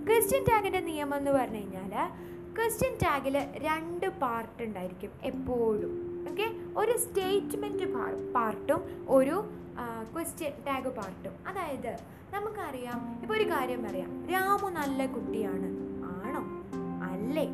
ക്വസ്റ്റ്യൻ 0.08 0.42
ടാഗിന്റെ 0.42 0.80
നിയമം 0.80 1.16
എന്ന് 1.16 1.30
പറഞ്ഞു 1.30 1.56
കഴിഞ്ഞാൽ 1.56 1.94
ക്വസ്റ്റ്യൻ 2.58 2.94
ടാഗിൽ 3.04 3.36
രണ്ട് 3.56 4.06
പാർട്ട് 4.20 4.62
ഉണ്ടായിരിക്കും 4.62 5.10
എപ്പോഴും. 5.22 5.92
ഓക്കെ 6.30 6.46
ഒരു 6.76 6.98
സ്റ്റേറ്റ്മെന്റ് 6.98 7.86
പാർട്ടും 8.32 8.82
ഒരു 9.08 9.36
ക്വസ്റ്റ്യൻ 10.14 10.52
ടാഗ് 10.66 10.88
പാർട്ടും 10.88 11.34
അതായത് 11.48 11.92
നമുക്കറിയാം 12.34 13.18
ഇപ്പോൾ 13.22 13.34
ഒരു 13.34 13.50
കാര്യം 13.50 13.82
പറയാം. 13.84 14.10
രാമു 14.32 14.68
നല്ല 14.70 15.06
കുട്ടിയാണ്. 15.06 15.68
ആണോ? 16.16 16.42
അല്ലേ? 17.10 17.46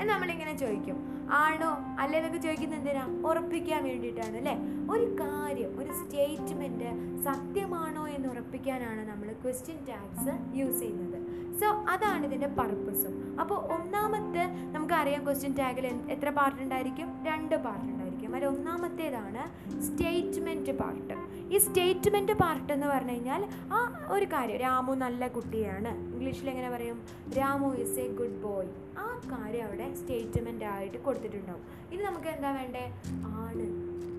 എന്ന് 0.00 0.12
നമ്മളിങ്ങനെ 0.12 0.56
ചോദിക്കും. 0.56 0.98
ആണോ? 1.32 1.70
അല്ലെ 2.00 2.18
എന്നൊക്കെ 2.18 2.38
ചോദിക്കുന്നത് 2.38 2.78
എന്തിനാ? 2.78 3.04
ഉറപ്പിക്കാൻ 3.28 3.84
വേണ്ടിയിട്ടാണ് 3.84 4.36
അല്ലേ? 4.36 4.54
ഒരു 4.92 5.06
കാര്യം 5.20 5.80
ഒരു 5.80 5.92
സ്റ്റേറ്റ്മെന്റ് 5.92 6.90
സത്യമാണോ 7.24 8.08
എന്ന് 8.08 8.28
ഉറപ്പിക്കാനാണ് 8.28 9.08
നമ്മൾ 9.10 9.28
ക്വസ്റ്റ്യൻ 9.44 9.78
ടാഗ്സ് 9.88 10.56
യൂസ് 10.58 10.80
ചെയ്യുന്നത്. 10.80 11.18
സോ 11.60 11.66
അതാണ് 11.94 12.26
ഇതിന്റെ 12.26 12.46
പർപ്പസും 12.46 13.36
അപ്പോൾ 13.40 13.58
ഒന്നാമത്തെ 13.76 14.44
നമുക്കറിയാം 14.74 15.24
ക്വസ്റ്റ്യൻ 15.24 15.54
ടാഗിൽ 15.58 15.86
എത്ര 15.86 16.28
പാർട്ട് 16.30 16.62
ഉണ്ടായിരിക്കും? 16.62 17.08
രണ്ട് 17.28 17.56
പാർട്ട് 17.56 17.84
ഉണ്ടായിരിക്കും. 17.84 18.36
അതിൽ 18.36 18.46
ഒന്നാമത്തേതാണ് 18.46 19.42
സ്റ്റേറ്റ്മെന്റ് 19.86 20.72
പാർട്ട് 20.72 21.14
ഈ 21.54 21.58
സ്റ്റേറ്റ്മെന്റ് 21.58 22.32
പാർട്ട് 22.32 22.72
എന്ന് 22.72 22.86
പറഞ്ഞു 22.86 23.10
കഴിഞ്ഞാൽ 23.10 23.48
ആ 23.72 23.78
ഒരു 24.10 24.24
കാര്യം 24.24 24.56
രാമു 24.56 24.92
നല്ല 24.94 25.28
കുട്ടിയാണ്. 25.28 25.88
ഇംഗ്ലീഷിൽ 26.12 26.50
എങ്ങനെ 26.50 26.70
പറയും? 26.70 26.98
Ramu 27.38 27.74
is 27.74 27.98
a 27.98 28.06
good 28.20 28.38
boy 28.42 28.68
ആ 29.00 29.20
കാര്യം 29.32 29.66
അവിടെ 29.66 29.94
സ്റ്റേറ്റ്മെന്റ് 29.94 30.64
ആയിട്ട് 30.64 30.98
കൊടുത്തിട്ടുണ്ടാവും. 30.98 31.62
ഇനി 31.92 32.02
നമുക്ക് 32.02 32.26
എന്താ 32.26 32.50
വേണ്ടേ? 32.52 32.92
ആണ്. 33.26 33.66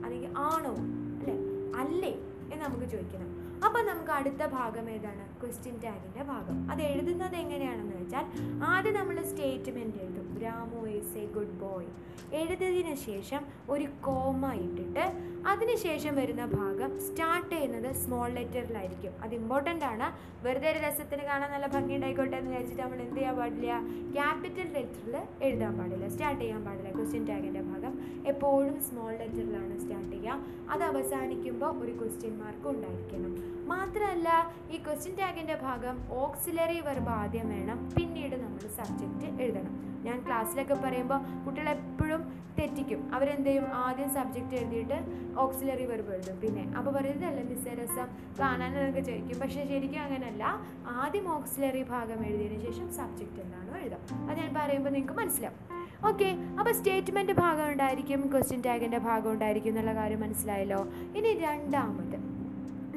അല്ലെങ്കിൽ 0.05 0.37
ആണോ? 0.37 0.75
അല്ലേ? 1.21 1.35
അല്ലേ? 1.81 2.13
എന്ന് 2.53 2.65
നമുക്ക് 2.65 2.91
ചോദിക്കണം. 2.91 3.50
അപ്പോൾ 3.65 3.81
നമുക്ക് 3.89 4.11
അടുത്ത 4.11 4.43
ഭാഗം 4.57 4.85
ഏതാണ്? 4.89 5.25
ക്വസ്റ്റ്യൻ 5.41 5.75
ടാഗിന്റെ 5.83 6.23
ഭാഗം. 6.23 6.71
അത് 6.71 6.81
എഴുതുന്നത് 6.81 7.35
എങ്ങനെയാണെന്ന് 7.35 7.95
വെച്ചാൽ 8.01 8.25
ആദ്യം 8.63 8.93
നമ്മൾ 8.93 9.23
സ്റ്റേറ്റ്മെന്റ് 9.23 9.97
എഴുതും. 10.03 10.27
Ramu 10.43 10.87
is 10.87 11.17
a 11.17 11.25
good 11.35 11.57
boy 11.63 11.89
എഴുതിയതിന് 12.39 12.95
ശേഷം 12.95 13.41
ഒരു 13.69 13.85
കോമ 14.07 14.51
ഇട്ടിട്ട് 14.65 15.05
അതിനുശേഷം 15.51 16.15
വരുന്ന 16.15 16.45
ഭാഗം 16.45 16.99
സ്റ്റാർട്ട് 16.99 17.51
ചെയ്യുന്നത് 17.55 17.95
സ്മോൾ 17.95 18.29
ലെറ്ററിലായിരിക്കും 18.29 19.13
അത് 19.23 19.35
ഇമ്പോർട്ടന്റ് 19.35 19.85
ആണ്. 19.85 20.07
വെറുതെ 20.45 20.71
ഒരു 20.71 20.79
രസത്തിന് 20.87 21.23
കാണാൻ 21.23 21.51
നല്ല 21.51 21.67
ഭംഗി 21.67 21.95
ഉണ്ടായിക്കോട്ടെ 21.95 22.35
എന്ന് 22.37 22.51
വിചാരിച്ചിട്ട് 22.51 22.83
നമ്മൾ 22.83 23.01
എന്ത് 23.01 23.15
ചെയ്യാൻ 23.15 23.35
പാടില്ല? 23.39 23.73
ക്യാപിറ്റൽ 24.17 24.67
ലെറ്ററിൽ 24.77 25.15
എഴുതാൻ 25.47 25.73
പാടില്ല. 25.79 26.07
സ്റ്റാർട്ട് 26.07 26.41
ചെയ്യാൻ 26.41 26.63
പാടില്ല. 26.65 26.91
ക്വസ്റ്റ്യൻ 26.97 27.25
ടാഗിന്റെ 27.31 27.61
ഭാഗം 27.61 27.93
എപ്പോഴും 28.33 28.81
സ്മോൾ 28.89 29.11
ലെറ്ററിലാണ് 29.21 29.79
സ്റ്റാർട്ട് 29.79 30.11
ചെയ്യുക. 30.11 30.39
അത് 30.69 30.83
അവസാനിക്കുമ്പോൾ 30.83 31.73
ഒരു 31.83 31.91
ക്വസ്റ്റ്യൻ 32.01 32.39
മാർക്ക് 32.43 32.67
ഉണ്ടായിരിക്കണം. 32.67 33.33
മാത്രമല്ല 33.71 34.29
ഈ 34.73 34.77
ക്വസ്റ്റ്യൻ 34.85 35.15
ടാഗിന്റെ 35.21 35.55
ഭാഗം 35.65 35.95
ഓക്സിലറി 36.23 36.79
വെർബ് 36.89 37.11
ആദ്യം 37.21 37.49
വേണം 37.55 37.79
പിന്നീട് 37.95 38.35
നമ്മൾ 38.43 38.63
സബ്ജക്റ്റ് 38.79 39.29
എഴുതണം. 39.45 39.73
ഞാൻ 40.05 40.19
ക്ലാസ്സിലൊക്കെ 40.27 40.75
പറയുമ്പോൾ 40.83 41.19
കുട്ടികൾ 41.45 41.67
എപ്പോഴും 41.69 42.21
തെറ്റിക്കും. 42.57 43.01
അവരെന്ത് 43.15 43.49
ചെയ്യും 43.49 43.65
ആദ്യം 43.85 44.09
സബ്ജക്റ്റ് 44.15 44.55
എഴുതിയിട്ട് 44.61 44.97
ഓക്സിലറി 45.43 45.85
വെർബ് 45.91 46.11
എഴുതും. 46.15 46.37
പിന്നെ 46.43 46.63
അപ്പോൾ 46.77 46.91
പറയുന്നതല്ല 46.97 47.43
മിസ്സേ 47.49 47.73
രസം 47.79 48.07
കാണാനൊക്കെ 48.39 49.01
ചോദിക്കും. 49.09 49.37
പക്ഷേ 49.43 49.61
ശരിക്കും 49.71 50.01
അങ്ങനെയല്ല 50.05 50.43
ആദ്യം 51.03 51.27
ഓക്സിലറി 51.35 51.83
ഭാഗം 51.93 52.25
എഴുതിയതിന് 52.29 52.63
ശേഷം 52.67 52.89
സബ്ജക്റ്റ് 52.99 53.41
എന്താണോ 53.45 53.77
എഴുതാം. 53.83 54.01
അത് 54.29 54.35
ഞാൻ 54.41 54.51
പറയുമ്പോൾ 54.59 54.93
നിങ്ങൾക്ക് 54.97 55.17
മനസ്സിലാവും. 55.21 55.59
ഓക്കെ 56.09 56.29
അപ്പോൾ 56.59 56.73
സ്റ്റേറ്റ്മെന്റ് 56.79 57.33
ഭാഗം 57.43 57.65
ഉണ്ടായിരിക്കും 57.71 58.21
ക്വസ്റ്റ്യൻ 58.33 58.61
ടാഗിന്റെ 58.67 58.97
ഭാഗം 59.09 59.31
ഉണ്ടായിരിക്കും 59.31 59.71
എന്നുള്ള 59.73 59.93
കാര്യം 60.01 60.21
മനസ്സിലായല്ലോ? 60.25 60.81
ഇനി 61.17 61.33
രണ്ടാമത്. 61.47 62.17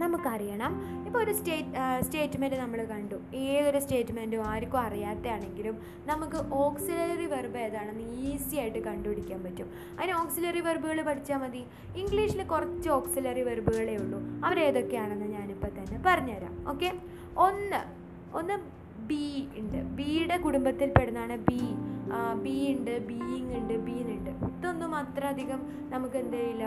നമുക്കറിയണം. 0.03 0.73
ഇപ്പോൾ 1.07 1.19
ഒരു 1.25 1.33
സ്റ്റേറ്റ് 1.39 2.05
സ്റ്റേറ്റ്മെന്റ് 2.05 2.57
നമ്മൾ 2.57 2.85
കണ്ടു. 2.85 3.17
ഏതൊരു 3.35 3.79
സ്റ്റേറ്റ്മെന്റും 3.79 4.47
ആർക്കും 4.47 4.81
അറിയാത്തതാണെങ്കിലും 4.81 5.77
നമുക്ക് 6.11 6.39
ഓക്സിലറി 6.53 7.27
വെർബ് 7.35 7.59
ഏതാണെന്ന് 7.59 8.07
ഈസി 8.29 8.57
ആയിട്ട് 8.57 8.79
കണ്ടുപിടിക്കാൻ 8.79 9.41
പറ്റും. 9.45 9.69
അതിന് 9.99 10.15
ഓക്സിലറി 10.23 10.61
വെർബുകൾ 10.61 11.03
പഠിച്ചാൽ 11.03 11.37
മതി. 11.37 11.65
ഇംഗ്ലീഷിൽ 11.97 12.43
കുറച്ച് 12.43 12.89
ഓക്സിലറി 12.89 13.43
വെർബുകളേ 13.43 13.97
ഉള്ളൂ. 13.97 14.21
അവരേതൊക്കെയാണെന്ന് 14.45 15.27
ഞാനിപ്പോൾ 15.27 15.73
തന്നെ 15.79 15.99
പറഞ്ഞുതരാം. 16.07 16.69
ഓക്കെ? 16.69 16.93
ഒന്ന് 17.47 17.83
ഒന്ന് 18.37 18.57
ബി 19.09 19.49
ഉണ്ട്. 19.59 19.79
ബിയുടെ 19.99 20.37
കുടുംബത്തിൽ 20.37 20.93
പെടുന്നതാണ് 20.99 21.37
ബി. 21.39 21.63
ബി 22.43 22.57
ഉണ്ട് 22.73 22.95
ബീയിങ് 23.07 23.53
ഉണ്ട് 23.59 23.75
ബീൻ 23.87 24.07
ഉണ്ട്. 24.17 24.31
ഇതൊന്നും 24.59 24.95
അത്ര 24.95 25.25
അധികം 25.27 25.61
നമുക്ക് 25.91 26.17
എന്ത് 26.17 26.37
ചെയ്യില്ല. 26.37 26.67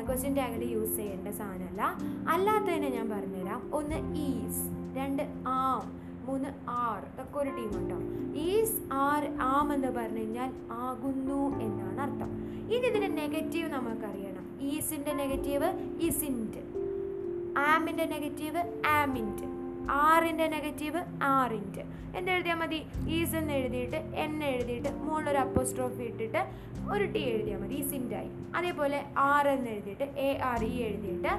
ക്വസ്റ്റ്യൻ 0.00 0.34
ടാഗിൽ 0.34 0.72
യൂസ് 0.72 0.96
ചെയ്യേണ്ട 0.96 1.28
സാധനമല്ല. 1.28 1.82
അല്ലാത്തതിനെ 2.28 2.88
ഞാൻ 2.88 3.10
പറഞ്ഞുതരാം. 3.10 3.70
ഒന്ന് 3.74 3.98
ഈസ് 4.16 4.96
രണ്ട് 4.96 5.22
ആം 5.46 6.02
മൂന്ന് 6.24 6.48
ആർ 6.68 7.02
ഇതൊക്കെ 7.12 7.38
ഒരു 7.38 7.50
ടീം 7.50 7.76
ഉണ്ടോ? 7.76 7.96
ഈസ് 8.38 8.92
ആർ 8.92 9.38
ആം 9.40 9.74
എന്ന് 9.74 9.88
പറഞ്ഞു 9.88 10.18
കഴിഞ്ഞാൽ 10.18 10.52
ആകുന്നു 10.70 11.60
എന്നാണ് 11.60 12.00
അർത്ഥം. 12.00 12.30
ഇനി 12.74 12.86
ഇതിന്റെ 12.86 13.08
നെഗറ്റീവ് 13.08 13.68
നമുക്കറിയണം 13.68 14.58
ഈസിന്റെ 14.60 15.12
നെഗറ്റീവ് 15.12 15.98
ഇസിന്റ് 16.00 16.62
ആമിന്റെ 17.58 18.04
നെഗറ്റീവ് 18.04 18.86
ആമിന്റ് 18.86 19.51
ആറിന്റെ 20.02 20.46
നെഗറ്റീവ് 20.48 21.00
ആറിന്റ് 21.30 21.82
എന്തെഴുതിയാൽ 22.14 22.54
മതി? 22.54 22.78
ഈസ് 23.08 23.36
എന്ന് 23.36 23.52
എഴുതിയിട്ട് 23.52 23.98
എൻ 24.14 24.44
എഴുതിയിട്ട് 24.44 24.90
മുകളിലൊരു 25.04 25.38
അപ്പോസ്ട്രോഫി 25.38 26.02
ഇട്ടിട്ട് 26.02 26.40
ഒരു 26.90 27.04
ടി 27.14 27.20
എഴുതിയാൽ 27.32 27.60
മതി 27.60 27.74
ഈസിന്റായി 27.74 28.30
അതേപോലെ 28.54 28.98
ആർ 29.24 29.48
എന്ന് 29.48 29.70
എഴുതിയിട്ട് 29.70 30.06
എ 30.18 30.38
ആർ 30.42 30.64
ഇ 30.64 30.74
എഴുതിയിട്ട് 30.82 31.32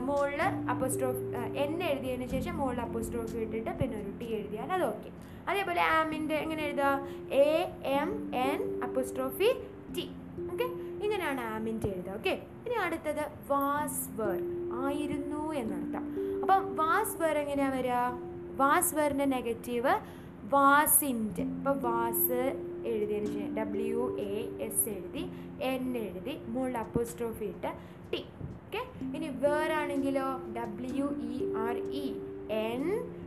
മുകളിൽ 0.00 0.42
അപ്പോസ്ട്രോഫ് 0.72 1.22
എൻ 1.64 1.82
എഴുതിയതിന് 1.82 2.26
ശേഷം 2.30 2.56
മുകളിൽ 2.56 2.80
അപ്പോസ്ട്രോഫി 2.80 3.36
ഇട്ടിട്ട് 3.36 3.70
പിന്നെ 3.80 3.96
ഒരു 4.02 4.12
ടി 4.20 4.26
എഴുതിയാൽ 4.32 4.70
അത് 4.72 4.84
ഓക്കെ. 4.84 5.10
അതേപോലെ 5.48 5.80
ആമിന്റെ 5.96 6.34
എങ്ങനെ 6.34 6.62
എഴുതുക? 6.62 6.90
A 7.40 7.48
M 7.98 8.10
N 8.46 8.82
apostrophe 8.82 9.48
T. 9.96 10.04
Okay? 10.52 10.66
ഇങ്ങനെയാണ് 11.04 11.40
ആമിന്റെ 11.54 11.88
എഴുതുക 11.88 12.14
ഓക്കെ? 12.14 12.34
ഇനി 12.66 12.74
അടുത്തത് 12.74 13.24
വാസ് 13.50 14.08
വർ 14.18 14.38
ആയിരുന്നു 14.84 15.52
എന്നർത്ഥം. 15.52 16.04
അപ്പം 16.42 16.76
വാസ് 16.76 17.22
വേർ 17.22 17.38
എങ്ങനെയാണ് 17.38 17.74
വരിക? 17.78 17.92
വാസ് 18.56 18.94
വേറിന്റെ 18.94 19.24
നെഗറ്റീവ് 19.24 19.94
വാസിന്റെ 20.54 21.42
ഇപ്പോൾ 21.42 21.78
വാസ് 21.80 22.40
എഴുതിയതിന് 22.86 23.26
ശേഷം 23.26 23.56
ഡബ്ല്യു 23.56 24.16
എ 24.20 24.34
എസ് 24.64 24.88
എഴുതി 24.88 25.24
എൻ 25.62 25.96
എഴുതി 25.96 26.40
മുകളിൽ 26.46 26.78
അപ്പോസ്ട്രോഫി 26.78 27.44
ഇട്ട് 27.44 27.70
ടി. 28.12 28.24
ഓക്കെ 28.66 28.82
ഇനി 29.16 29.28
വേറാണെങ്കിലോ? 29.28 30.28
W 30.56 31.06
E 31.34 31.54
R 31.56 31.76
E 31.76 32.06
N 32.50 32.84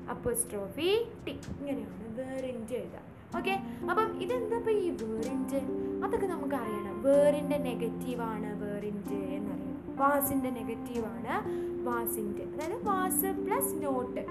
apostrophe 0.10 0.90
T. 1.28 1.32
ഇങ്ങനെയാണ് 1.32 2.18
വേറിന്റെ 2.18 2.76
എഴുതുക. 2.76 3.02
ഓക്കെ 3.38 3.52
അപ്പം 3.90 4.22
ഇതെന്താ 4.22 4.58
ഇപ്പോൾ 4.58 4.72
ഈ 4.72 4.90
വേറിന്റെ 4.90 5.60
അതൊക്കെ 6.06 6.28
നമുക്ക് 6.28 6.56
അറിയണം. 6.56 7.04
വേറിന്റെ 7.04 7.58
നെഗറ്റീവാണ് 7.58 8.64
വേറിന്റെ 8.64 9.20
എന്നറിയണം. 9.36 9.96
വാസിന്റെ 9.96 10.50
നെഗറ്റീവാണ് 10.50 11.36
വാസിന്റെ 11.84 12.44
അതായത് 12.44 12.86
വാസ് 12.86 13.30
പ്ലസ് 13.46 13.74
നോട്ട്. 13.86 14.26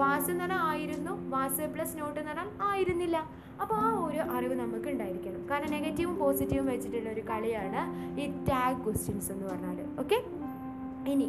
വാസ് 0.00 0.30
എന്ന് 0.30 0.44
പറഞ്ഞാൽ 0.44 0.58
ആയിരുന്നു 0.58 1.30
വാസ് 1.30 1.66
പ്ലസ് 1.74 1.98
നോട്ട് 1.98 2.20
എന്ന് 2.20 2.32
പറഞ്ഞാൽ 2.32 2.48
ആയിരുന്നില്ല. 2.62 3.30
അപ്പോൾ 3.62 3.74
ആ 3.74 4.04
ഒരു 4.04 4.18
അറിവ് 4.18 4.54
നമുക്ക് 4.54 4.88
ഉണ്ടായിരിക്കണം. 4.88 5.48
കാരണം 5.50 5.70
നെഗറ്റീവും 5.70 6.18
പോസിറ്റീവും 6.18 6.66
വെച്ചിട്ടുള്ള 6.66 7.10
ഒരു 7.10 7.20
കളിയാണ് 7.20 7.80
ഈ 8.20 8.26
ടാഗ് 8.44 8.84
ക്വസ്റ്റ്യൻസ് 8.84 9.32
എന്ന് 9.32 9.48
പറഞ്ഞാൽ. 9.48 9.78
ഓക്കെ 10.00 10.18
ഇനി 11.10 11.28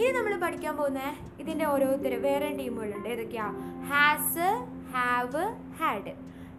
ഇനി 0.00 0.10
നമ്മൾ 0.18 0.36
പഠിക്കാൻ 0.36 0.76
പോകുന്ന 0.76 1.00
ഇതിന്റെ 1.40 1.64
ഓരോരുത്തർ 1.64 2.22
വേറെ 2.22 2.56
ടീമുകളുണ്ട്. 2.58 3.08
ഏതൊക്കെയാ? 3.08 3.46
ഹാസ് 3.88 4.48
ഹാവ് 4.92 5.44
ഹാഡ് 5.78 6.12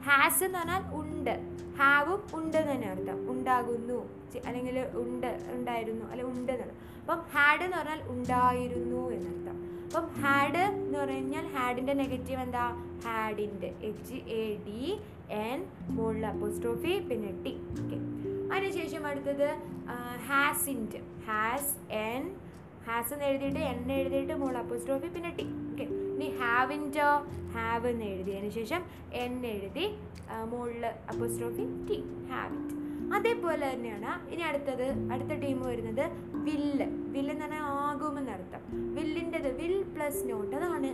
ഹാസ് 0.03 0.43
എന്ന് 0.43 0.59
പറഞ്ഞാൽ 0.59 0.83
ഉണ്ട്. 1.21 1.35
ഹാവും 1.79 2.21
ഉണ്ട് 2.37 2.57
തന്നെ 2.67 2.87
അർത്ഥം. 2.89 3.17
ഉണ്ടാകുന്നു. 3.31 3.99
അല്ലെങ്കിൽ 4.45 4.77
ഉണ്ട് 5.01 5.31
ഉണ്ടായിരുന്നു 5.53 6.05
അല്ലെ 6.11 6.25
ഉണ്ട് 6.25 6.51
എന്നാണ് 6.51 6.73
അപ്പം 7.01 7.19
ഹാഡ് 7.33 7.63
എന്ന് 7.63 7.77
പറഞ്ഞാൽ 7.77 8.01
ഉണ്ടായിരുന്നു 8.11 9.01
എന്നർത്ഥം 9.11 9.57
അപ്പം 9.87 10.05
ഹാഡ് 10.21 10.61
എന്ന് 10.67 10.97
പറഞ്ഞു 10.99 11.15
കഴിഞ്ഞാൽ 11.15 11.45
ഹാഡിന്റെ 11.55 11.93
നെഗറ്റീവ് 11.93 12.41
എന്താ? 12.41 12.65
ഹാഡിന്റെ 13.05 13.69
എച്ച് 13.83 14.17
എ 14.35 14.43
ഡി 14.67 14.83
എൻ 15.41 15.59
മുകളിൽ 15.89 16.25
അപ്പോസ്ട്രോഫി 16.25 16.93
പിന്നെ 17.09 17.31
ടി 17.43 17.53
ഓക്കെ 17.75 17.97
അതിനുശേഷം 18.53 19.07
അടുത്തത് 19.07 19.47
ഹാസിന്റെ 20.27 21.01
ഹാസ് 21.27 21.73
എൻ 22.05 22.23
ഹാസ് 22.87 23.13
എന്ന് 23.13 23.25
എഴുതിയിട്ട് 23.25 23.61
എൻ 23.71 23.91
എഴുതിയിട്ട് 23.91 24.33
മുകളിൽ 24.33 24.57
അപ്പോസ്ട്രോഫി 24.57 25.09
പിന്നെ 25.09 25.33
ടി 25.37 25.47
ഇനി 26.21 26.29
ഹാവിന്റെ 26.39 27.05
ഹാവ് 27.53 27.87
എന്ന് 27.91 28.05
എഴുതിയതിന് 28.11 28.49
ശേഷം 28.57 28.81
എൻ 29.21 29.33
എഴുതി 29.51 29.85
മുകളിൽ 30.49 30.83
അപ്പോസ്ട്രോഫി 31.11 31.63
ടി 31.87 31.97
ഹാവിറ്റ് 32.29 32.75
അതേപോലെ 33.15 33.65
തന്നെയാണ് 33.71 34.11
ഇനി 34.33 34.43
അടുത്തത് 34.49 34.83
അടുത്ത 35.13 35.33
ടീം 35.41 35.57
വരുന്നത് 35.63 36.03
വില്ല് 36.45 36.85
വില്ല് 37.13 37.31
എന്ന് 37.33 37.45
പറഞ്ഞാൽ 37.45 37.63
ആകുമെന്നർത്ഥം 37.81 38.61
വില്ലിന്റെത് 38.95 39.49
വിൽ 39.57 39.75
പ്ലസ് 39.95 40.21
നോട്ട് 40.29 40.53
അതാണ് 40.57 40.91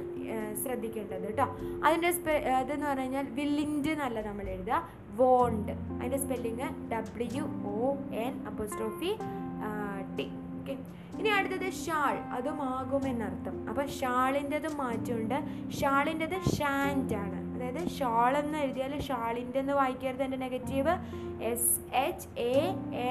ശ്രദ്ധിക്കേണ്ടത് 0.64 1.26
കേട്ടോ. 1.28 1.46
അതിന്റെ 1.86 2.12
സ്പെ 2.12 2.36
അതെന്ന് 2.56 2.88
പറഞ്ഞു 2.88 3.04
കഴിഞ്ഞാൽ 3.04 3.28
വില്ലിന്റെ 3.38 3.92
എന്നല്ല 3.92 4.22
നമ്മൾ 4.28 4.48
എഴുതുക. 4.56 4.80
വോണ്ട് 5.20 5.72
അതിന്റെ 5.94 6.20
spelling 6.24 6.70
W 6.92 7.44
O 7.74 7.92
N 8.24 8.34
apostrophe 8.48 9.12
T 10.18 10.28
okay 10.58 10.76
ഇനി 11.20 11.30
അടുത്തത് 11.30 11.70
ഷാൾ 11.72 12.16
അതും 12.38 12.62
ആകുമെന്നർത്ഥം 12.62 13.56
അപ്പോൾ 13.70 13.86
ഷാളിന്റെത് 14.00 14.70
മാറ്റമുണ്ട്. 14.76 15.38
ഷാളിന്റെത് 15.80 16.38
ഷാന്റ് 16.58 17.16
ആണ്. 17.16 17.40
അതായത് 17.56 17.88
ഷാൾ 17.90 18.38
എന്ന് 18.38 18.58
എഴുതിയാൽ 18.58 19.00
ഷാളിന്റെ 19.00 19.60
എന്ന് 19.60 19.74
വായിക്കരുത് 19.74 20.24
എന്റെ 20.24 20.38
negative. 20.38 20.94
S 21.44 21.96
H 21.96 22.28
A 22.40 22.56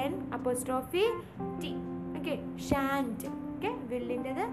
N 0.03 0.13
apostrophe 0.33 1.03
T 1.61 1.73
okay 2.19 2.35
shan't 2.69 3.27
okay 3.55 3.71
വില്ലിന്റെത് 3.91 4.45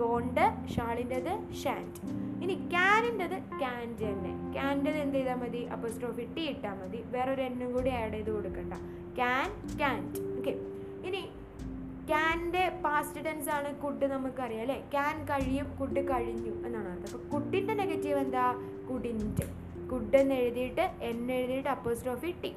bond 0.00 0.44
ഷാളിന്റെത് 0.74 1.32
ഷാന്റ് 1.62 2.00
ഇനി 2.42 2.54
ക്യാനിന്റെത് 2.74 3.36
ക്യാൻഡ് 3.60 4.02
തന്നെ. 4.02 4.52
ക്യാന്റത് 4.52 4.98
എന്ത് 5.04 5.16
ചെയ്താൽ 5.16 5.34
മതി? 5.34 5.62
അപ്പോസ്ട്രോഫി 5.76 6.24
ടി 6.36 6.42
ഇട്ടാൽ 6.42 6.74
മതി. 6.82 7.00
വേറൊരു 7.14 7.42
എണ്ണും 7.42 7.72
കൂടി 7.72 7.90
ആഡ് 7.90 8.12
ചെയ്ത് 8.12 8.30
കൊടുക്കണ്ട. 8.30 8.74
ക്യാൻ 9.16 9.48
ക്യാന്റ് 9.76 10.20
ഓക്കെ 10.38 10.54
ഇനി 11.08 11.22
ക്യാന്റെ 12.08 12.62
പാസ്റ്റ് 12.84 13.24
ടെൻസ് 13.24 13.50
ആണ് 13.50 13.68
കുഡ് 13.82 14.06
നമുക്കറിയാം 14.12 14.62
അല്ലേ? 14.64 14.76
ക്യാൻ 14.94 15.16
കഴിയും 15.30 15.66
കുഡ് 15.80 16.00
കഴിഞ്ഞു 16.10 16.52
എന്നാണ് 16.66 16.88
അർത്ഥം. 16.92 17.08
അപ്പോൾ 17.08 17.22
കുഡിന്റെ 17.32 17.74
നെഗറ്റീവ് 17.74 18.18
എന്താ? 18.18 18.44
കുഡിന്റ് 18.90 19.46
കുഡ് 19.90 20.16
എന്ന് 20.16 20.34
എഴുതിയിട്ട് 20.34 20.84
എൻ 21.08 21.32
എഴുതിയിട്ട് 21.32 21.68
അപ്പോസ്ട്രോഫി 21.68 22.30
ടി 22.42 22.50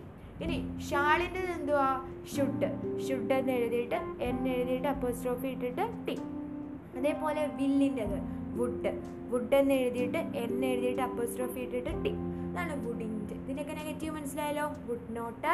ഇനി 0.44 0.58
ഷാളിന്റെ 0.90 1.42
എന്തുവാ? 1.56 1.88
ഷുഡ് 2.34 2.70
ഷുഡ് 3.08 3.34
എന്ന് 3.34 3.52
എഴുതിയിട്ട് 3.52 3.98
എൻ 4.28 4.48
എഴുതിയിട്ട് 4.56 4.88
അപ്പോസ്ട്രോഫി 4.88 5.48
ഇട്ടിട്ട് 5.48 5.86
ടി 6.08 6.16
അതേപോലെ 6.98 7.44
വില്ലിന്റെത് 7.60 8.18
വുഡ് 8.60 8.92
വുഡ് 9.32 9.56
എന്ന് 9.56 9.76
എഴുതിയിട്ട് 9.84 10.20
എൻ 10.44 10.66
എഴുതിയിട്ട് 10.66 11.02
അപ്പോസ്ട്രോഫി 11.02 11.60
ഇട്ടിട്ട് 11.60 11.92
ടി 12.06 12.12
അതാണ് 12.48 12.74
വുഡിന്റെ 12.86 13.36
ഇതിന്റെയൊക്കെ 13.36 13.76
നെഗറ്റീവ് 13.82 14.14
മനസ്സിലായല്ലോ? 14.16 14.66
വുഡ് 14.88 15.16
നോട്ട് 15.18 15.54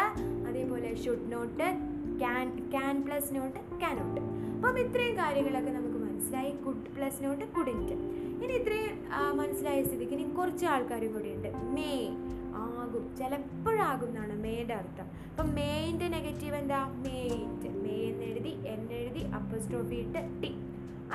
അതേപോലെ 0.50 0.90
should 1.04 1.28
not 1.32 1.68
can 2.22 2.48
can 2.74 2.96
plus 3.06 3.30
not 3.36 3.60
cannot 3.82 4.22
അപ്പം 4.56 4.78
ഇത്രയും 4.84 5.16
കാര്യങ്ങളൊക്കെ 5.24 5.72
നമുക്ക് 5.78 6.00
മനസ്സിലായി. 6.06 6.52
കുഡ് 6.66 6.88
പ്ലസ് 6.96 7.20
നോട്ട് 7.26 7.46
കുഡിന്റ് 7.56 7.96
ഇനി 8.44 8.54
ഇത്രയും 8.60 8.96
മനസ്സിലായ 9.40 9.80
സ്ഥിതിക്ക് 9.88 10.16
ഇനി 10.18 10.26
കുറച്ച് 10.40 10.66
ആൾക്കാരും 10.74 11.12
കൂടിയുണ്ട് 11.16 11.50
മേ 11.76 11.92
ആകും. 12.64 13.04
ചിലപ്പോഴാകും 13.20 14.10
എന്നാണ് 14.10 14.36
മേയുടെ 14.44 14.76
അർത്ഥം. 14.82 15.08
അപ്പം 15.32 15.50
മേയിന്റെ 15.58 16.08
നെഗറ്റീവ് 16.16 16.56
എന്താ? 16.62 16.80
മേയിറ്റ് 17.06 17.70
മേ 17.84 17.98
എന്ന് 18.12 18.26
എഴുതി 18.30 18.54
എൻ 18.74 18.82
എഴുതി 19.00 19.24
അപ്പസ്ട്രോഫി 19.40 19.98
ഇട്ട് 20.06 20.22
ടി 20.44 20.52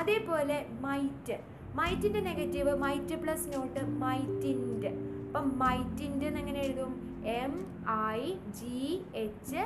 അതേപോലെ 0.02 0.58
മൈറ്റ് 0.86 1.36
മൈറ്റിന്റെ 1.78 2.20
നെഗറ്റീവ് 2.28 2.72
മൈറ്റ് 2.84 3.16
പ്ലസ് 3.22 3.46
നോട്ട് 3.54 3.80
മൈറ്റിന്റെ 4.04 4.90
അപ്പം 5.26 5.46
മൈറ്റിന്റെ 5.58 6.26
എങ്ങനെ 6.40 6.60
എഴുതും? 6.66 6.92
M 7.42 7.54
I 8.16 8.22
G 8.58 8.80
H 9.24 9.62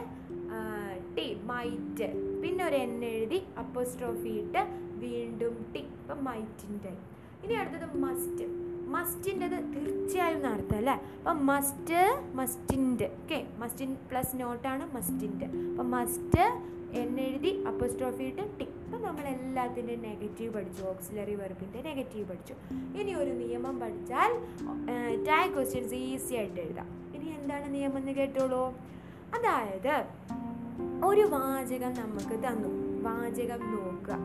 T 1.16 1.26
might 1.50 2.08
പിന്നെ 2.42 2.62
ഒരു 2.68 2.76
എൻ 2.76 2.94
എഴുതി 3.12 3.40
അപ്പോസ്ട്രോഫി 3.58 4.32
ഇട്ട് 4.42 4.62
വീണ്ടും 5.04 5.56
ടി 5.74 5.82
ഇപ്പം 5.96 6.20
മൈറ്റിന്റെ 6.24 6.92
ഇനി 7.44 7.54
അടുത്തത് 7.62 7.96
മസ്റ്റ് 8.04 8.44
മസ്റ്റിന്റെത് 8.94 9.56
തീർച്ചയായും 9.74 10.40
നടത്തുക 10.42 10.76
അല്ലേ? 10.76 10.94
അപ്പം 11.18 11.38
മസ്റ്റ് 11.46 12.00
മസ്റ്റിന്റെ 12.34 13.06
ഓക്കെ 13.16 13.38
മസ്റ്റിൻ 13.62 13.90
പ്ലസ് 14.10 14.34
നോട്ടാണ് 14.42 14.84
മസ്റ്റിന്റെ 14.94 15.46
അപ്പം 15.70 15.88
മസ്റ്റ് 15.96 16.44
എന്നെഴുതി 17.00 17.52
അപ്പോസ്ട്രോഫി 17.70 18.24
ഇട്ട് 18.30 18.44
ടിക് 18.58 18.74
അപ്പം 18.84 19.00
നമ്മൾ 19.02 19.24
എല്ലാത്തിന്റെയും 19.32 20.02
നെഗറ്റീവ് 20.08 20.50
പഠിച്ചു 20.56 20.82
ഓക്സിലറി 20.92 21.34
വെർബിന്റെ 21.40 21.80
നെഗറ്റീവ് 21.88 22.26
പഠിച്ചു. 22.30 22.54
ഇനി 23.00 23.14
ഒരു 23.22 23.32
നിയമം 23.40 23.76
പഠിച്ചാൽ 23.82 24.30
ടാഗ് 25.28 25.50
ക്വസ്റ്റ്യൻസ് 25.54 25.96
ഈസി 26.06 26.34
ആയിട്ട് 26.34 26.60
എഴുതാം. 26.66 26.88
ഇനി 27.16 27.28
എന്താണ് 27.38 27.66
നിയമം 27.74 27.98
എന്ന് 28.02 28.14
കേട്ടോളൂ? 28.20 28.62
അതായത് 29.36 29.94
ഒരു 31.06 31.20
വാചകം 31.20 31.94
നമുക്ക് 31.94 32.46
തന്നു. 32.46 33.02
വാചകം 33.02 33.60
നോക്കുക. 33.60 34.16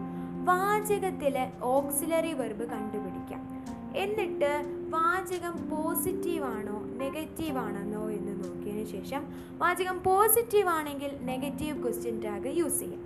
വാചകത്തിലെ 0.45 1.51
ഓക്സിലറി 1.61 2.33
വെർബ് 2.33 2.63
കണ്ടുപിടിക്കാം. 2.63 3.63
എന്നിട്ട് 3.95 4.65
വാചകം 4.89 5.69
പോസിറ്റീവാണോ 5.69 6.51
ആണോ 6.51 6.83
നെഗറ്റീവ് 6.97 7.57
ആണെന്നോ 7.57 8.09
എന്ന് 8.09 8.43
നോക്കിയതിന് 8.43 8.85
ശേഷം 8.85 9.25
വാചകം 9.57 10.03
പോസിറ്റീവ് 10.03 10.69
ആണെങ്കിൽ 10.69 11.17
നെഗറ്റീവ് 11.21 11.83
ക്വസ്റ്റ്യൻ 11.83 12.21
ടാഗ് 12.21 12.47
യൂസ് 12.47 12.79
ചെയ്യാം. 12.79 13.01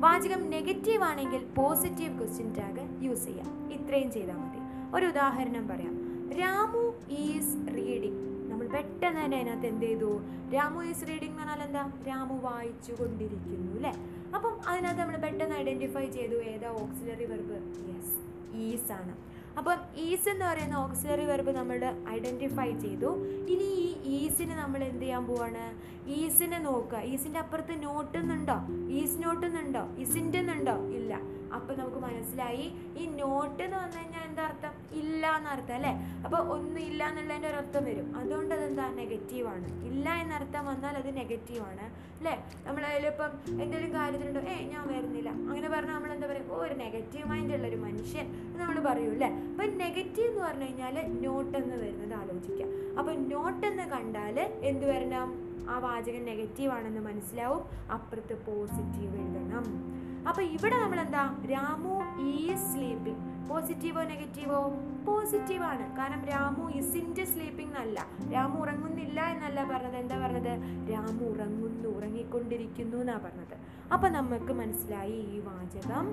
വാചകം 0.00 0.50
നെഗറ്റീവ് 0.50 1.02
ആണെങ്കിൽ 1.02 1.44
പോസിറ്റീവ് 1.56 2.18
ക്വസ്റ്റ്യൻ 2.18 2.54
ടാഗ് 2.58 3.04
യൂസ് 3.04 3.24
ചെയ്യാം. 3.24 3.72
ഇത്രയും 3.72 4.12
ചെയ്താൽ 4.12 4.36
മതി. 4.36 4.58
ഒരു 4.96 5.06
ഉദാഹരണം 5.06 5.68
പറയാം. 5.68 5.96
രാമു 6.32 6.94
ഈസ് 7.10 7.74
റീഡിങ് 7.74 8.35
പെട്ടെന്ന് 8.74 9.24
തന്നെ 9.24 9.36
അതിനകത്ത് 9.40 9.66
എന്ത് 9.66 9.86
ചെയ്തു? 9.86 10.20
രാമു 10.54 10.82
ഈസ് 10.82 11.08
റീഡിംഗ് 11.08 11.30
എന്ന് 11.30 11.42
പറഞ്ഞാൽ 11.42 11.66
എന്താ? 11.66 11.92
രാമു 12.06 12.40
വായിച്ചു 12.42 12.92
കൊണ്ടിരിക്കുന്നു 12.92 13.74
അല്ലേ? 13.74 13.92
അപ്പം 14.34 14.54
അതിനകത്ത് 14.68 15.00
നമ്മൾ 15.00 15.16
പെട്ടെന്ന് 15.16 15.56
ഐഡന്റിഫൈ 15.56 16.06
ചെയ്തു 16.10 16.34
ഏതാ 16.34 16.68
ഓക്സിലറി 16.68 17.24
വെർബ് 17.24 17.58
യെസ് 17.90 18.14
ഈസ് 18.56 18.92
ആണ്. 18.92 19.14
അപ്പം 19.58 19.76
ഈസ് 19.96 20.28
എന്ന് 20.28 20.44
പറയുന്ന 20.44 20.74
ഓക്സിലറി 20.76 21.24
വെർബ് 21.24 21.50
നമ്മൾ 21.50 21.94
ഐഡന്റിഫൈ 22.08 22.78
ചെയ്തു. 22.78 23.10
ഇനി 23.26 23.68
ഈ 24.04 24.26
ഈസിന് 24.26 24.50
നമ്മൾ 24.50 24.84
എന്ത് 24.84 25.02
ചെയ്യാൻ 25.02 25.26
പോവാണ്? 25.26 25.64
ഈസിനെ 26.08 26.58
നോക്കുക. 26.58 26.98
ഈസിന്റെ 26.98 27.38
അപ്പുറത്ത് 27.38 27.82
നോട്ടുന്നുണ്ടോ 27.82 28.56
ഈസ് 28.90 29.22
നോട്ടുന്നുണ്ടോ 29.22 29.82
ഇസിന്റെ 29.98 30.38
എന്നുണ്ടോ? 30.38 30.76
ഇല്ല. 30.98 31.20
അപ്പം 31.54 31.78
നമുക്ക് 31.78 31.96
മനസ്സിലായി. 31.96 32.72
ഈ 32.98 33.06
നോട്ട് 33.06 33.62
എന്ന് 33.62 33.76
പറഞ്ഞു 33.76 33.96
കഴിഞ്ഞാൽ 33.96 34.24
എന്താ 34.28 34.42
അർത്ഥം? 34.42 34.70
ഇല്ല 34.92 35.36
എന്നർത്ഥം 35.36 35.74
അല്ലേ? 35.74 35.90
അപ്പോൾ 36.24 36.36
ഒന്നും 36.36 36.80
ഇല്ല 36.80 37.08
എന്നുള്ളതിന്റെ 37.08 37.48
ഒരു 37.48 37.56
അർത്ഥം 37.56 37.84
വരും. 37.84 38.16
അതുകൊണ്ട് 38.16 38.54
അതെന്താ? 38.54 38.88
നെഗറ്റീവ് 38.90 39.48
ആണ്. 39.48 39.84
ഇല്ല 39.84 40.14
എന്നർത്ഥം 40.14 40.66
വന്നാൽ 40.66 40.96
അത് 40.96 41.16
നെഗറ്റീവാണ് 41.16 42.06
അല്ലേ? 42.16 42.44
നമ്മൾ 42.66 42.84
അതിലിപ്പം 42.84 43.30
എന്തെങ്കിലും 43.48 43.94
കാര്യത്തിലുണ്ടോ? 43.94 44.40
ഏ 44.40 44.68
ഞാൻ 44.68 44.88
വരുന്നില്ല. 44.88 45.28
അങ്ങനെ 45.28 45.68
പറഞ്ഞാൽ 45.68 45.94
നമ്മൾ 45.94 46.12
എന്താ 46.12 46.26
പറയുക 46.26 46.52
ഓ 46.52 46.56
ഒരു 46.56 46.74
നെഗറ്റീവ് 46.74 47.26
മൈൻഡ് 47.28 47.54
ഉള്ള 47.54 47.66
ഒരു 47.66 47.76
മനുഷ്യൻ 47.76 48.26
എന്ന് 48.26 48.58
നമ്മൾ 48.58 48.80
പറയൂ 48.80 49.10
അല്ലേ? 49.10 49.26
അപ്പം 49.26 49.76
നെഗറ്റീവ് 49.76 50.28
എന്ന് 50.28 50.44
പറഞ്ഞു 50.44 50.62
കഴിഞ്ഞാൽ 50.62 51.20
നോട്ട് 51.20 51.58
എന്ന് 51.58 51.76
വരുന്നത് 51.76 52.14
ആലോചിക്കുക. 52.14 52.66
അപ്പം 52.98 53.28
നോട്ട് 53.28 53.66
എന്ന് 53.66 53.82
കണ്ടാൽ 53.82 54.40
എന്ത് 54.40 54.90
വരണം? 54.90 55.46
ആ 55.70 55.78
വാചകം 55.78 56.24
നെഗറ്റീവ് 56.24 56.72
ആണെന്ന് 56.72 57.00
മനസ്സിലാവും. 57.00 57.90
അപ്പുറത്ത് 57.92 58.46
പോസിറ്റീവ് 58.46 59.16
എഴുതണം. 59.16 59.96
അപ്പൊ 60.28 60.42
ഇവിടെ 60.42 60.76
നമ്മൾ 60.82 61.00
എന്താ 61.00 61.24
രാമു 61.50 61.94
ഈസ് 62.30 62.72
സ്ലീപ്പിംഗ് 62.72 63.22
പോസിറ്റീവോ 63.48 64.02
നെഗറ്റീവോ 64.02 64.60
പോസിറ്റീവ് 65.06 65.62
ആണ്. 65.62 65.96
കാരണം 65.96 66.24
രാമു 66.24 66.70
ഇസിന്റെ 66.70 67.24
സ്ലീപ്പിംഗ് 67.24 67.70
എന്നല്ല. 67.70 68.06
രാമു 68.32 68.56
ഉറങ്ങുന്നില്ല 68.60 69.20
എന്നല്ല 69.20 69.64
പറഞ്ഞത്. 69.64 69.96
എന്താ 69.96 70.16
പറഞ്ഞത്? 70.18 70.54
രാമു 70.92 71.24
ഉറങ്ങുന്നു 71.32 71.88
ഉറങ്ങിക്കൊണ്ടിരിക്കുന്നു 71.88 72.96
എന്നാ 72.96 73.16
പറഞ്ഞത്. 73.16 73.56
അപ്പൊ 73.92 74.08
നമുക്ക് 74.08 74.52
മനസ്സിലായി 74.52 75.18
ഈ 75.34 75.40
വാചകം. 75.40 76.08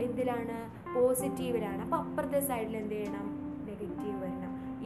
എന്തിലാണ്? 0.00 0.58
പോസിറ്റീവിലാണ് 0.94 1.82
അപ്പൊ 1.82 1.96
അപ്പുറത്തെ 1.96 2.40
സൈഡിൽ 2.40 2.76
എന്ത് 2.76 2.94
ചെയ്യണം? 2.94 3.26
നെഗറ്റീവ് 3.68 4.22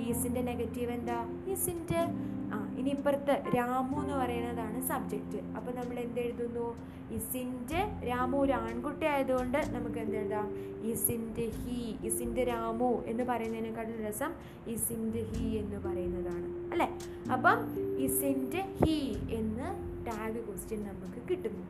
ഈസിന്റെ 0.08 0.42
നെഗറ്റീവ് 0.42 0.90
എന്താ? 0.90 1.26
ഈസിന്റെ 1.48 2.06
ആ 2.54 2.74
ഇനി 2.78 2.90
ഇപ്പുറത്ത് 2.90 3.42
രാമു 3.56 4.02
എന്ന് 4.02 4.14
പറയുന്നതാണ് 4.14 4.82
സബ്ജക്റ്റ് 4.82 5.36
അപ്പം 5.36 5.76
നമ്മൾ 5.76 5.98
എന്ത് 5.98 6.20
എഴുതുന്നു? 6.20 6.76
ഇസിന്റെ 7.12 8.08
രാമു 8.08 8.38
ഒരു 8.38 8.52
ആൺകുട്ടി 8.52 9.06
ആയതുകൊണ്ട് 9.06 9.58
നമുക്ക് 9.70 9.98
എന്ത് 9.98 10.16
എഴുതാം? 10.16 10.54
ഇസിന്റെ 10.90 11.48
ഹി 11.48 11.96
ഇസിന്റെ 12.06 12.44
രാമു 12.44 13.02
എന്ന് 13.06 13.24
പറയുന്നതിനേക്കാളും 13.24 14.04
രസം 14.08 14.32
ഇസിന്റെ 14.66 15.22
ഹി 15.22 15.44
എന്ന് 15.44 15.78
പറയുന്നതാണ്. 15.78 16.70
അല്ലേ? 16.70 16.98
അപ്പം 17.32 17.58
ഇസിന്റെ 17.98 18.68
ഹി 18.84 19.16
എന്ന് 19.30 19.92
ടാഗ് 20.06 20.46
ക്വസ്റ്റ്യൻ 20.46 20.84
നമുക്ക് 20.84 21.28
കിട്ടുന്നു. 21.28 21.66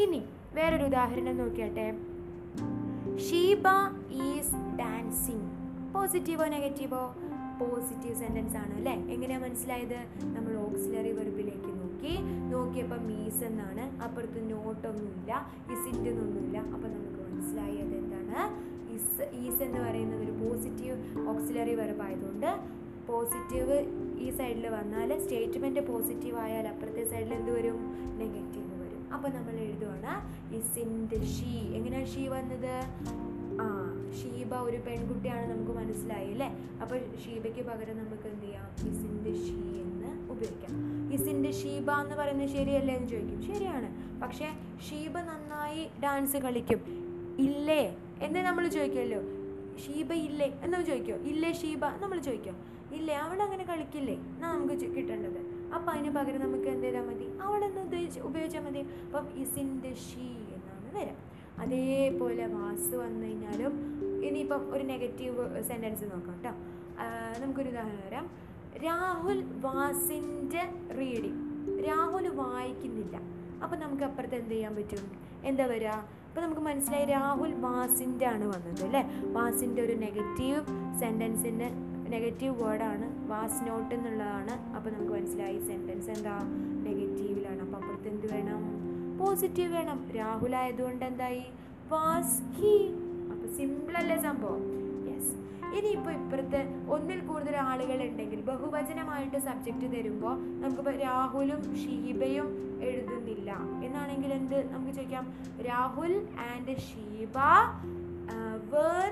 ഇനി 0.00 0.22
വേറൊരു 0.54 0.84
ഉദാഹരണം 0.84 1.36
നോക്കിയാട്ടെ. 1.36 1.92
Sheeba 3.18 3.64
is 4.10 4.76
dancing. 4.76 5.50
പോസിറ്റീവോ 5.94 6.44
നെഗറ്റീവോ 6.44 7.14
പോസിറ്റീവ് 7.58 8.14
സെന്റൻസ് 8.14 8.56
ആണ് 8.56 8.74
അല്ലേ? 8.74 8.94
എങ്ങനെയാണ് 9.14 9.44
മനസ്സിലായത്? 9.44 9.98
നമ്മൾ 10.22 10.52
ഓക്സിലറി 10.56 11.12
വെർബിലേക്ക് 11.12 11.70
നോക്കി. 11.80 12.14
നോക്കിയപ്പോൾ 12.52 13.00
മീസ് 13.00 13.44
എന്നാണ്. 13.44 14.02
അപ്പുറത്ത് 14.02 14.52
നോട്ടൊന്നുമില്ല 14.52 15.32
ഇസിന്റെ 15.72 16.10
ഒന്നുമില്ല. 16.10 16.58
അപ്പോൾ 16.58 16.88
നമുക്ക് 16.88 17.20
മനസ്സിലായി 17.30 17.76
അതെന്താണ് 17.76 18.38
ഇസ് 18.94 19.24
ഈസ് 19.34 19.62
എന്ന് 19.62 19.80
പറയുന്നത് 19.80 20.22
ഒരു 20.22 20.30
പോസിറ്റീവ് 20.30 20.96
ഓക്സിലറി 21.28 21.74
വെർബ് 21.74 22.02
ആയതുകൊണ്ട് 22.02 22.50
പോസിറ്റീവ് 23.06 23.76
ഈ 24.18 24.30
സൈഡിൽ 24.30 24.66
വന്നാൽ 24.68 25.10
സ്റ്റേറ്റ്മെന്റ് 25.22 25.80
പോസിറ്റീവ് 25.86 26.36
ആയാൽ 26.36 26.68
അപ്പുറത്തെ 26.68 27.04
സൈഡിൽ 27.10 27.34
എന്ത് 27.34 27.50
വരും? 27.50 27.78
നെഗറ്റീവ് 28.18 28.82
വരും. 28.82 29.02
അപ്പോൾ 29.14 29.28
നമ്മൾ 29.28 29.50
എഴുതുവാണ് 29.50 30.12
ഇസിന്റെ 30.54 31.18
ഷീ 31.24 31.52
എങ്ങനെയാണ് 31.76 32.06
ഷീ 32.06 32.28
വന്നത്? 32.28 32.74
ആ 33.60 33.66
ഷീബ 34.18 34.54
ഒരു 34.54 34.76
പെൺകുട്ടിയാണ് 34.76 35.52
നമുക്ക് 35.52 35.70
മനസ്സിലായി 35.70 36.30
അല്ലേ? 36.30 36.48
അപ്പോൾ 36.82 36.98
ഷീബയ്ക്ക് 36.98 37.60
പകരം 37.60 37.98
നമുക്ക് 37.98 38.28
എന്ത് 38.28 38.44
ചെയ്യാം? 38.44 38.66
ഇസിന്റെ 38.90 39.34
ഷീ 39.34 39.80
എന്ന് 39.80 40.30
ഉപയോഗിക്കാം. 40.30 40.72
ഇസിന്റെ 41.12 41.52
ഷീബ 41.52 41.90
എന്ന് 41.90 42.16
പറയുന്നത് 42.16 42.48
ശരിയല്ലേ 42.48 42.94
എന്ന് 42.96 43.08
ചോദിക്കും. 43.08 43.54
ശരിയാണ്. 43.54 44.20
പക്ഷേ 44.20 44.48
ഷീബ 44.88 45.18
നന്നായി 45.18 45.90
ഡാൻസ് 46.02 46.36
കളിക്കും. 46.36 46.80
ഇല്ലേ? 47.38 47.96
എന്ന് 48.22 48.40
നമ്മൾ 48.40 48.68
ചോദിക്കുമല്ലോ. 48.68 49.20
ഷീബ 49.84 50.12
ഇല്ലേ? 50.12 50.60
എന്ന് 50.64 50.84
ചോദിക്കോ 50.84 51.14
ഇല്ലേ 51.14 51.52
ഷീബ? 51.52 51.84
നമ്മൾ 51.86 52.20
ചോദിക്കോ 52.20 52.52
ഇല്ലേ 52.94 53.14
അവൾ 53.14 53.42
അങ്ങനെ 53.42 53.64
കളിക്കില്ലേ? 53.64 54.14
എന്നാ 54.14 54.56
നമുക്ക് 54.56 54.74
കിട്ടേണ്ടത്. 54.96 55.40
അപ്പം 55.74 55.90
അതിന് 55.90 56.10
പകരം 56.10 56.40
നമുക്ക് 56.40 56.64
എന്ത് 56.64 56.86
ചെയ്താൽ 56.86 57.06
മതി? 57.06 57.38
അവളെന്ന് 57.42 57.80
ഉപയോഗിച്ചാൽ 58.20 58.60
മതി. 58.60 58.78
അപ്പം 58.78 59.28
ഇസിന്റെ 59.42 59.94
ഷീ 59.94 60.26
എന്നാണ് 60.56 60.98
വരാം. 60.98 61.33
അതേപോലെ 61.62 62.46
വാസ് 62.56 62.94
വന്നു 63.02 63.26
കഴിഞ്ഞാലും 63.26 63.74
ഇനിയിപ്പം 64.28 64.62
ഒരു 64.74 64.84
നെഗറ്റീവ് 64.92 65.62
സെന്റൻസ് 65.68 66.04
നോക്കാം 66.04 66.36
കേട്ടോ 66.44 66.52
നമുക്കൊരു 67.42 67.68
ഉദാഹരണം 67.68 68.02
തരാം 68.06 68.26
രാഹുൽ 68.86 69.40
വാസിന്റെ 69.66 70.62
റീഡിങ് 70.98 71.40
രാഹുൽ 71.88 72.26
വായിക്കുന്നില്ല. 72.28 73.16
അപ്പം 73.62 73.80
നമുക്ക് 73.80 74.04
അപ്പുറത്ത് 74.08 74.34
എന്ത് 74.34 74.54
ചെയ്യാൻ 74.54 74.76
പറ്റും? 74.76 75.04
എന്താ 75.50 75.66
വരിക 75.66 75.92
അപ്പോൾ 76.28 76.42
നമുക്ക് 76.44 76.60
മനസ്സിലായി 76.60 77.04
രാഹുൽ 77.04 77.52
വാസിന്റെ 77.64 78.26
ആണ് 78.26 78.44
വന്നത് 78.44 78.82
അല്ലേ? 78.86 79.02
വാസിന്റെ 79.36 79.82
ഒരു 79.82 79.94
നെഗറ്റീവ് 80.04 80.60
സെന്റൻസിന്റെ 81.02 81.68
നെഗറ്റീവ് 82.14 82.54
വേർഡാണ് 82.62 83.06
വാസ് 83.32 83.60
നോട്ട് 83.68 83.94
എന്നുള്ളതാണ്. 83.94 84.54
അപ്പോൾ 84.76 84.90
നമുക്ക് 84.90 85.12
മനസ്സിലായി 85.12 85.58
സെന്റൻസ് 85.68 86.10
എന്താ? 86.16 86.34
നെഗറ്റീവിലാണ് 86.88 87.60
അപ്പോൾ 87.66 87.78
അപ്പുറത്ത് 87.80 88.08
എന്ത് 88.08 88.26
വേണം? 88.34 88.62
പോസിറ്റീവ് 89.24 89.70
വേണം. 89.76 89.98
രാഹുൽ 90.18 90.54
ആയതുകൊണ്ട് 90.62 91.04
എന്തായി? 91.10 91.44
വാസ് 91.92 92.38
ഹി 92.56 92.74
അപ്പോൾ 93.32 93.48
സിമ്പിളല്ലേ 93.56 94.16
സംഭവം? 94.26 94.62
യെസ് 95.10 95.32
ഇനിയിപ്പോൾ 95.76 96.12
ഇപ്പുറത്ത് 96.20 96.60
ഒന്നിൽ 96.94 97.20
കൂടുതൽ 97.28 97.56
ആളുകൾ 97.68 97.98
ഉണ്ടെങ്കിൽ 98.08 98.40
ബഹുവചനമായിട്ട് 98.48 99.38
സബ്ജക്റ്റ് 99.46 99.88
തരുമ്പോൾ 99.94 100.36
നമുക്കിപ്പോൾ 100.62 100.96
രാഹുലും 101.06 101.62
ഷീബയും 101.82 102.48
എഴുതുന്നില്ല. 102.90 103.50
എന്നാണെങ്കിൽ 103.86 104.30
എന്ത് 104.40 104.58
നമുക്ക് 104.72 104.94
ചോദിക്കാം? 104.98 105.26
Rahul 105.68 106.14
and 106.48 106.76
Sheeba 106.88 107.36
were 108.74 109.10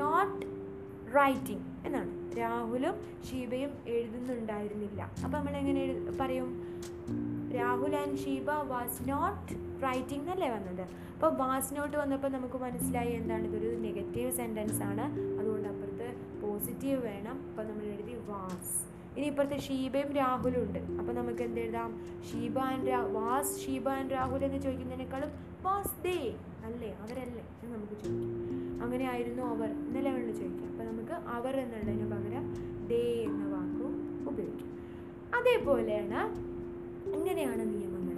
not 0.00 0.40
writing 1.18 1.64
എന്നാണ്. 1.86 2.12
രാഹുലും 2.40 2.94
ഷീബയും 3.28 3.72
എഴുതുന്നുണ്ടായിരുന്നില്ല. 3.94 5.00
അപ്പോൾ 5.24 5.36
നമ്മൾ 5.38 5.56
എങ്ങനെ 5.62 5.84
പറയും? 6.20 6.50
Rahul 7.58 7.96
and 7.96 8.18
Sheeba 8.18 8.50
was 8.72 9.08
not 9.08 9.52
writing 9.84 10.22
എന്നല്ലേ 10.22 10.48
വന്നത് 10.50 10.82
അപ്പോൾ 11.14 11.30
വാസ് 11.42 11.76
നോട്ട് 11.76 11.96
വന്നപ്പോൾ 11.96 12.28
നമുക്ക് 12.28 12.56
മനസ്സിലായി 12.56 13.08
എന്താണ് 13.08 13.44
ഇതൊരു 13.48 13.70
നെഗറ്റീവ് 13.76 14.30
സെന്റൻസ് 14.30 14.82
ആണ്. 14.82 15.04
അതുകൊണ്ട് 15.40 15.68
അപ്പുറത്ത് 15.68 16.08
പോസിറ്റീവ് 16.42 16.98
വേണം. 17.04 17.36
അപ്പോൾ 17.48 17.66
നമ്മൾ 17.68 17.84
എഴുതി 17.84 18.14
വാസ് 18.30 18.74
ഇനി 19.16 19.26
ഇപ്പുറത്ത് 19.26 19.58
ഷീബയും 19.58 20.12
രാഹുലും 20.12 20.62
ഉണ്ട്. 20.62 20.78
അപ്പോൾ 21.00 21.12
നമുക്ക് 21.12 21.42
എന്ത് 21.42 21.60
എഴുതാം? 21.60 21.90
ഷീബ 22.28 22.58
ആൻഡ് 22.58 22.88
രാ 22.88 23.00
വാസ് 23.00 23.52
ഷീബ 23.64 23.88
ആൻഡ് 23.88 24.12
രാഹുൽ 24.12 24.44
എന്ന് 24.44 24.58
ചോദിക്കുന്നതിനേക്കാളും 24.58 25.30
വാസ് 25.62 25.94
ദേ 26.04 26.16
അല്ലേ? 26.66 26.90
അവരല്ലേ 27.02 27.44
എന്ന് 27.62 27.76
നമുക്ക് 27.76 27.92
ചോദിക്കാം. 27.92 28.80
അങ്ങനെ 28.82 29.04
ആയിരുന്നു 29.04 29.42
അവർ. 29.42 29.70
എന്ന 29.70 29.98
ലെവലിൽ 29.98 30.32
ചോദിക്കാം. 30.32 30.68
അപ്പോൾ 30.72 30.84
നമുക്ക് 30.84 31.12
അവർ 31.36 31.56
എന്നുള്ളതിന് 31.56 32.08
പകരം 32.14 32.44
ദേ 32.88 33.04
എന്ന 33.28 33.44
വാക്കും 33.54 33.92
ഉപയോഗിക്കാം. 34.28 34.70
അതേപോലെയാണ് 35.38 36.20
ഇങ്ങനെയാണ് 37.14 37.64
നിയമങ്ങൾ 37.72 38.16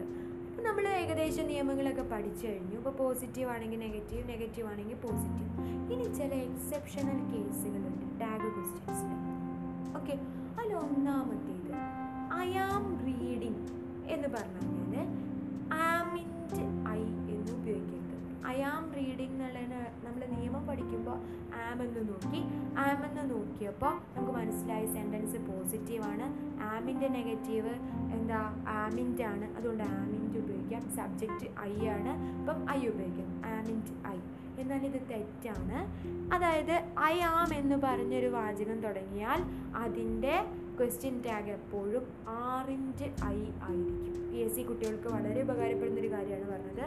അപ്പോൾ 0.49 0.63
നമ്മൾ 0.63 0.85
ഏകദേശം 0.95 1.47
നിയമങ്ങളൊക്കെ 1.47 2.05
പഠിച്ചു 2.13 2.45
കഴിഞ്ഞു. 2.47 2.77
ഇപ്പോൾ 2.77 2.95
പോസിറ്റീവ് 2.97 3.49
ആണെങ്കിൽ 3.49 3.81
നെഗറ്റീവ് 3.81 4.29
നെഗറ്റീവ് 4.29 4.69
ആണെങ്കിൽ 4.69 4.99
പോസിറ്റീവ് 4.99 5.51
ഇനി 5.93 6.07
ചില 6.15 6.33
എക്സെപ്ഷണൽ 6.47 7.19
കേസുകളുണ്ട് 7.33 8.05
ടാഗ് 8.21 8.49
ക്വസ്റ്റ്യൻസിൽ 8.55 9.13
ഓക്കെ 9.97 10.15
അതിൽ 10.59 10.75
ഒന്നാമത്തേത് 10.85 11.73
ഐ 12.39 12.49
ആം 12.67 12.87
റീഡിങ് 13.07 13.63
എന്ന് 14.11 14.29
പറഞ്ഞു 14.29 14.63
കഴിഞ്ഞാൽ 14.69 15.09
ആമിന്റെ 15.83 16.65
ഐ 18.47 18.63
ആം 18.63 18.93
റീഡിങ് 18.95 19.33
എന്നുള്ളതിന് 19.33 20.07
നമ്മൾ 20.07 20.25
നിയമം 20.27 20.67
പഠിക്കുമ്പോൾ 20.67 21.17
ആം 21.55 21.83
എന്ന് 21.83 22.09
നോക്കി. 22.09 22.39
ആം 22.79 23.07
എന്ന് 23.07 23.31
നോക്കിയപ്പോൾ 23.31 23.95
നമുക്ക് 24.17 24.33
മനസ്സിലായി 24.33 24.87
സെന്റൻസ് 24.87 25.39
പോസിറ്റീവാണ് 25.39 26.57
ആമിന്റെ 26.63 27.09
നെഗറ്റീവ് 27.09 27.69
എന്താ 28.15 28.65
ആമിന്റെ 28.69 29.25
ആണ്. 29.25 29.57
അതുകൊണ്ട് 29.57 29.85
ആമിന്റെ 29.85 30.39
ഉപയോഗിക്കാം. 30.39 30.97
സബ്ജക്റ്റ് 30.97 31.61
ഐ 31.61 31.89
ആണ്. 31.89 32.09
അപ്പം 32.09 32.71
ഐ 32.71 32.87
ഉപയോഗിക്കാം. 32.87 33.43
ആമിന്റെ 33.47 34.09
ഐ 34.09 34.19
എന്നാൽ 34.59 34.87
ഇത് 34.87 35.01
തെറ്റാണ്. 35.11 35.79
അതായത് 36.35 36.93
ഐ 37.05 37.21
ആം 37.21 37.55
എന്ന് 37.55 37.77
പറഞ്ഞൊരു 37.77 38.27
വാചകം 38.27 38.81
തുടങ്ങിയാൽ 38.81 39.43
അതിന്റെ 39.77 40.45
ക്വസ്റ്റ്യൻ 40.81 41.23
ടാഗ് 41.23 41.51
എപ്പോഴും 41.51 42.07
ആറിന്റെ 42.29 43.15
ഐ 43.25 43.37
ആയിരിക്കും. 43.63 44.26
പി 44.37 44.41
എസ് 44.41 44.57
സി 44.57 44.63
കുട്ടികൾക്ക് 44.63 45.09
വളരെ 45.09 45.43
ഉപകാരപ്പെടുന്ന 45.43 46.01
ഒരു 46.01 46.13
കാര്യമാണ് 46.13 46.47
പറഞ്ഞത്. 46.51 46.85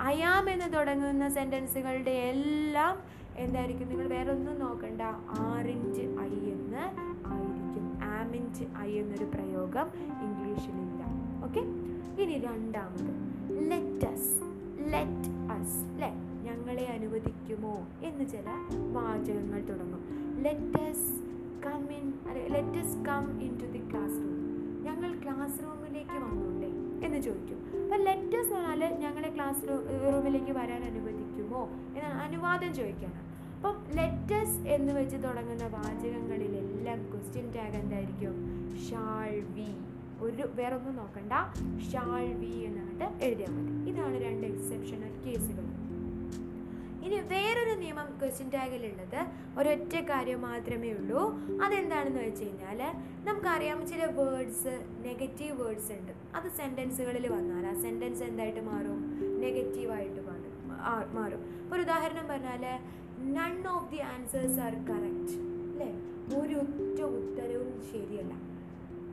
ആം 0.00 0.50
എന്ന് 0.50 0.72
തുടങ്ങുന്ന 0.72 1.28
സെന്റൻസുകളുടെ 1.28 2.10
എല്ലാം 2.10 2.98
എന്തായിരിക്കും? 3.36 3.88
നിങ്ങൾ 3.88 4.08
വേറെ 4.08 4.32
ഒന്നും 4.32 4.58
നോക്കണ്ട 4.58 5.02
ആറിഞ്ച് 5.28 6.00
ഐ 6.00 6.34
എന്ന് 6.54 6.84
ആയിരിക്കും. 7.28 7.86
ആമിഞ്ച് 8.04 8.64
ഐ 8.78 8.98
എന്നൊരു 8.98 9.24
പ്രയോഗം 9.24 9.88
ഇംഗ്ലീഷിലില്ല. 10.26 11.02
ഓക്കെ 11.44 11.60
ഇനി 12.22 12.38
രണ്ടാമത്. 12.38 13.10
ലെറ്റസ് 13.70 14.32
ലെറ്റ് 14.92 15.32
അസ് 15.56 16.02
ലെ 16.02 16.10
ഞങ്ങളെ 16.42 16.84
അനുവദിക്കുമോ 16.84 17.86
എന്ന് 18.02 18.28
ചില 18.28 18.48
വാചകങ്ങൾ 18.92 19.60
തുടങ്ങും. 19.60 20.04
Let's 20.42 21.10
come 21.66 21.92
in 21.92 22.12
let's 22.48 22.96
come 22.96 23.42
in 23.42 23.58
to 23.58 23.64
the 23.64 23.90
classroom 24.14 24.38
ഞങ്ങൾ 24.84 25.10
ക്ലാസ് 25.24 25.62
റൂമിലേക്ക് 25.62 26.24
വന്നോണ്ടേ. 26.24 26.81
എന്ന് 27.06 27.18
ചോദിക്കും. 27.22 27.58
അപ്പം 27.84 28.00
ലെറ്റേഴ്സ് 28.06 28.52
എന്ന് 28.52 28.68
പറഞ്ഞാൽ 28.68 28.94
ഞങ്ങളെ 28.98 29.28
ക്ലാസ് 29.28 29.62
റൂമിലേക്ക് 30.04 30.52
വരാൻ 30.52 30.82
അനുവദിക്കുമോ 30.90 31.62
എന്ന 31.96 32.08
അനുവാദം 32.26 32.74
ചോദിക്കണം 32.74 33.18
അപ്പം 33.56 33.76
ലെറ്റേഴ്സ് 33.96 34.58
എന്ന് 34.76 34.92
വെച്ച് 34.92 35.16
തുടങ്ങുന്ന 35.16 35.66
വാചകങ്ങളിലെല്ലാം 35.66 37.00
ക്വസ്റ്റ്യൻ 37.12 37.46
ടാഗ് 37.56 37.76
എന്തായിരിക്കും? 37.76 38.34
ഷാൾ 38.86 39.32
വി 39.56 39.70
ഒരു 40.20 40.44
വേറെ 40.54 40.74
ഒന്നും 40.76 40.96
നോക്കണ്ട 40.96 41.32
ഷാൾ 41.92 42.24
വി 42.40 42.52
എന്നിട്ട് 42.68 43.06
എഴുതിയാൽ 43.24 43.52
മതി. 43.54 43.90
ഇതാണ് 43.90 44.16
രണ്ട് 44.24 44.46
എക്സെപ്ഷണൽ 44.46 45.12
കേസുകൾ 45.26 45.64
ഇനി 47.06 47.18
വേറൊരു 47.32 47.74
നിയമം 47.82 48.08
ക്വസ്റ്റ്യൻ 48.20 48.48
ടാഗിലുള്ളത് 48.54 49.20
ഒരൊറ്റ 49.58 49.94
കാര്യം 50.10 50.40
മാത്രമേ 50.48 50.90
ഉള്ളൂ. 50.98 51.22
അതെന്താണെന്ന് 51.64 52.20
വെച്ച് 52.20 52.44
കഴിഞ്ഞാൽ 52.44 52.80
നമുക്കറിയാം 53.26 53.80
ചില 53.92 54.02
വേർഡ്സ് 54.18 54.74
നെഗറ്റീവ് 55.06 55.54
വേർഡ്സ് 55.62 55.92
ഉണ്ട്. 55.98 56.12
അത് 56.36 56.48
സെന്റൻസുകളിൽ 56.60 57.26
വന്നാൽ 57.36 57.66
ആ 57.66 57.74
സെന്റൻസ് 57.82 58.22
എന്തായിട്ട് 58.30 58.62
മാറും? 58.70 59.00
നെഗറ്റീവായിട്ട് 59.44 60.20
മാറും 61.18 61.42
ഒരു 61.72 61.80
ഉദാഹരണം 61.80 62.26
പറഞ്ഞാൽ 62.28 62.64
none 63.36 63.54
of 63.74 63.90
the 63.90 64.00
answers 64.14 64.58
are 64.66 64.74
correct 64.90 65.36
അല്ലേ? 65.72 65.90
ഒരു 66.40 66.54
ഒറ്റ 66.62 66.98
ഉത്തരവും 67.18 67.76
ശരിയല്ല. 67.92 68.32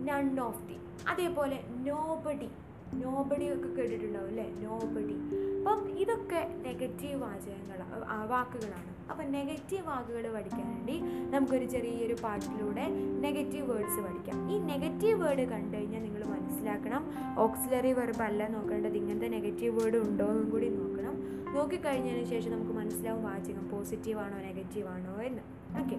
നൺ 0.08 0.28
ഓഫ് 0.48 0.64
ദി 0.70 0.78
അതേപോലെ 1.12 1.58
നോബഡി 1.88 2.50
നോബഡി 2.94 3.46
ഒക്കെ 3.54 3.70
കേട്ടിട്ടുണ്ടാവും 3.70 4.28
അല്ലേ 4.28 4.48
നോബഡി 4.66 5.18
അപ്പം 5.60 5.90
ഇതൊക്കെ 6.02 6.42
നെഗറ്റീവ് 6.68 7.22
വാചകങ്ങൾ 7.22 7.80
വാക്കുകളാണ്. 8.28 8.92
അപ്പം 9.12 9.32
നെഗറ്റീവ് 9.32 9.88
വാക്കുകൾ 9.88 10.34
പഠിക്കാൻ 10.36 10.68
വേണ്ടി 10.68 11.00
നമുക്കൊരു 11.34 11.66
ചെറിയൊരു 11.66 12.16
പാട്ടിലൂടെ 12.24 12.86
നെഗറ്റീവ് 13.26 13.66
വേർഡ്സ് 13.72 14.00
പഠിക്കാം. 14.00 14.52
ഈ 14.52 14.58
നെഗറ്റീവ് 14.58 15.24
വേർഡ് 15.24 15.46
കണ്ടു 15.50 15.78
കഴിഞ്ഞാൽ 15.78 16.02
നിങ്ങൾ 16.02 16.24
മനസ്സിലാക്കണം 16.26 17.06
ഓക്സിലറി 17.40 17.94
വെർബ് 17.94 18.22
അല്ല 18.22 18.48
നോക്കേണ്ടത്. 18.48 18.94
ഇങ്ങനത്തെ 18.94 19.28
നെഗറ്റീവ് 19.28 19.82
വേർഡ് 19.82 19.98
ഉണ്ടോ 19.98 20.26
എന്നും 20.26 20.50
കൂടി 20.50 20.70
നോക്കണം. 20.70 21.16
നോക്കിക്കഴിഞ്ഞതിന് 21.56 22.26
ശേഷം 22.26 22.52
നമുക്ക് 22.52 22.72
മനസ്സിലാവും 22.72 23.24
വാചകം 23.24 23.70
പോസിറ്റീവാണോ 23.70 24.38
നെഗറ്റീവാണോ 24.38 25.22
എന്ന്. 25.22 25.42
ഓക്കെ 25.82 25.98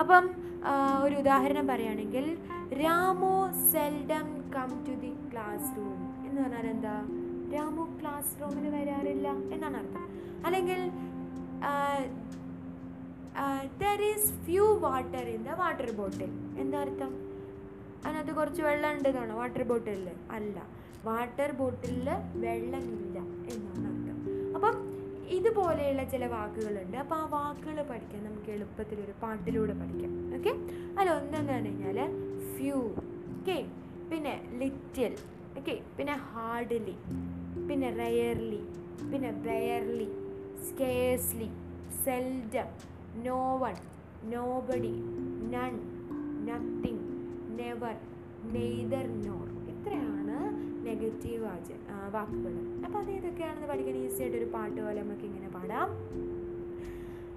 അപ്പം 0.00 0.30
ഒരു 1.04 1.14
ഉദാഹരണം 1.14 1.66
പറയുകയാണെങ്കിൽ 1.66 2.38
Ramu 2.82 3.50
seldom 3.72 4.28
come 4.56 4.84
to 4.88 4.92
the 5.04 5.12
classroom 5.76 6.01
എന്ന് 6.32 6.42
പറഞ്ഞാൽ 6.44 6.66
എന്താ? 6.74 6.92
രാമു 7.54 7.84
ക്ലാസ് 7.96 8.30
റൂമിൽ 8.42 8.66
വരാറില്ല 8.74 9.28
എന്നാണ് 9.54 9.76
അർത്ഥം. 9.80 10.04
അല്ലെങ്കിൽ 10.46 10.80
there 13.82 14.00
is 14.12 14.30
few 14.46 14.64
water 14.84 15.26
in 15.34 15.42
the 15.48 15.56
water 15.62 15.90
bottle 15.98 16.30
എന്താ 16.62 16.78
അർത്ഥം? 16.84 17.12
അതിനകത്ത് 18.04 18.32
കുറച്ച് 18.38 18.62
വെള്ളം 18.68 18.88
ഉണ്ടെന്നാണോ 18.96 19.34
വാട്ടർ 19.40 19.62
ബോട്ടിലിൽ 19.70 20.08
അല്ല. 20.36 20.56
വാട്ടർ 21.08 21.50
ബോട്ടിലിൽ 21.60 22.08
വെള്ളമില്ല 22.44 23.18
എന്നാണ് 23.52 23.86
അർത്ഥം. 23.90 24.16
അപ്പം 24.56 24.74
ഇതുപോലെയുള്ള 25.36 26.02
ചില 26.14 26.24
വാക്കുകളുണ്ട്. 26.36 26.96
അപ്പോൾ 27.04 27.18
ആ 27.22 27.28
വാക്കുകൾ 27.36 27.78
പഠിക്കാൻ 27.92 28.20
നമുക്ക് 28.28 28.50
എളുപ്പത്തിൽ 28.56 28.98
ഒരു 29.06 29.14
പാട്ടിലൂടെ 29.22 29.76
പഠിക്കാം. 29.82 30.14
ഓക്കെ 30.38 30.52
അല്ല 30.98 31.08
ഒന്നെന്ന് 31.18 31.52
പറഞ്ഞു 31.54 31.72
കഴിഞ്ഞാൽ 31.84 32.00
ഫ്യൂ 32.56 32.80
ഓക്കെ 33.36 33.58
പിന്നെ 34.10 34.34
ലിറ്റിൽ 34.62 35.14
ഓക്കെ 35.58 35.74
പിന്നെ 35.96 36.14
ഹാർഡ്ലി 36.28 36.96
പിന്നെ 37.68 37.90
റയർലി 37.96 38.62
പിന്നെ 39.10 39.30
barely 39.46 40.08
scarcely 40.68 41.48
seldom 42.04 42.68
no 43.24 43.40
one 43.56 43.76
nobody 44.32 44.94
none 45.54 45.72
nothing 46.48 47.04
never 47.58 47.96
neither 48.54 49.06
nor 49.26 49.46
ഇത്രയാണ് 49.72 50.36
നെഗറ്റീവ് 50.86 51.42
വാച്ച് 51.44 51.74
വാക്കുകൾ 52.12 52.54
അപ്പോൾ 52.86 52.98
അത് 53.02 53.10
ഏതൊക്കെയാണെന്ന് 53.10 53.68
പഠിക്കാൻ 53.68 53.96
ഈസി 53.96 54.22
ആയിട്ട് 54.22 54.38
ഒരു 54.38 54.48
പാട്ട് 54.54 54.78
പോലെ 54.80 55.00
നമുക്ക് 55.02 55.24
ഇങ്ങനെ 55.24 55.48
പാടാം. 55.48 55.90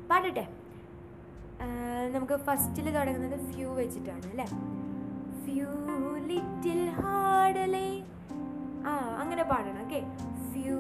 പാടട്ടെ. 0.09 0.45
നമുക്ക് 2.13 2.35
ഫസ്റ്റിൽ 2.47 2.87
തുടങ്ങുന്നത് 2.97 3.37
ഫ്യൂ 3.49 3.67
വെച്ചിട്ടാണ് 3.73 4.25
അല്ലേ? 4.31 4.47
ഫ്യൂ 5.45 5.69
ലിറ്റിൽ 6.29 6.81
ഹാർഡലി 6.97 7.89
ആ 8.85 8.93
അങ്ങനെ 9.21 9.43
പാടണം 9.43 9.81
okay 9.83 10.01
few 10.49 10.79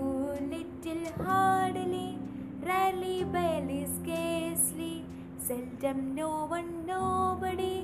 little 0.51 1.01
hardly 1.19 2.07
rarely 2.69 3.17
barely 3.33 3.81
scarcely 3.95 4.93
seldom 5.47 5.99
no 6.15 6.31
one 6.51 6.67
nobody 6.87 7.75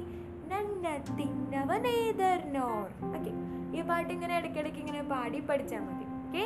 nothing 0.84 1.42
never 1.52 1.84
neither 1.92 2.40
nor 2.54 2.86
okay 3.10 3.32
ഈ 3.74 3.82
പാട്ട് 3.82 4.10
ഇങ്ങനെ 4.14 4.34
ഇടയ്ക്കിടയ്ക്ക് 4.38 4.80
ഇങ്ങനെ 4.80 5.02
പാടി 5.12 5.40
പഠിച്ചാൽ 5.50 5.82
മതി 5.82 6.06
ഓക്കെ 6.20 6.44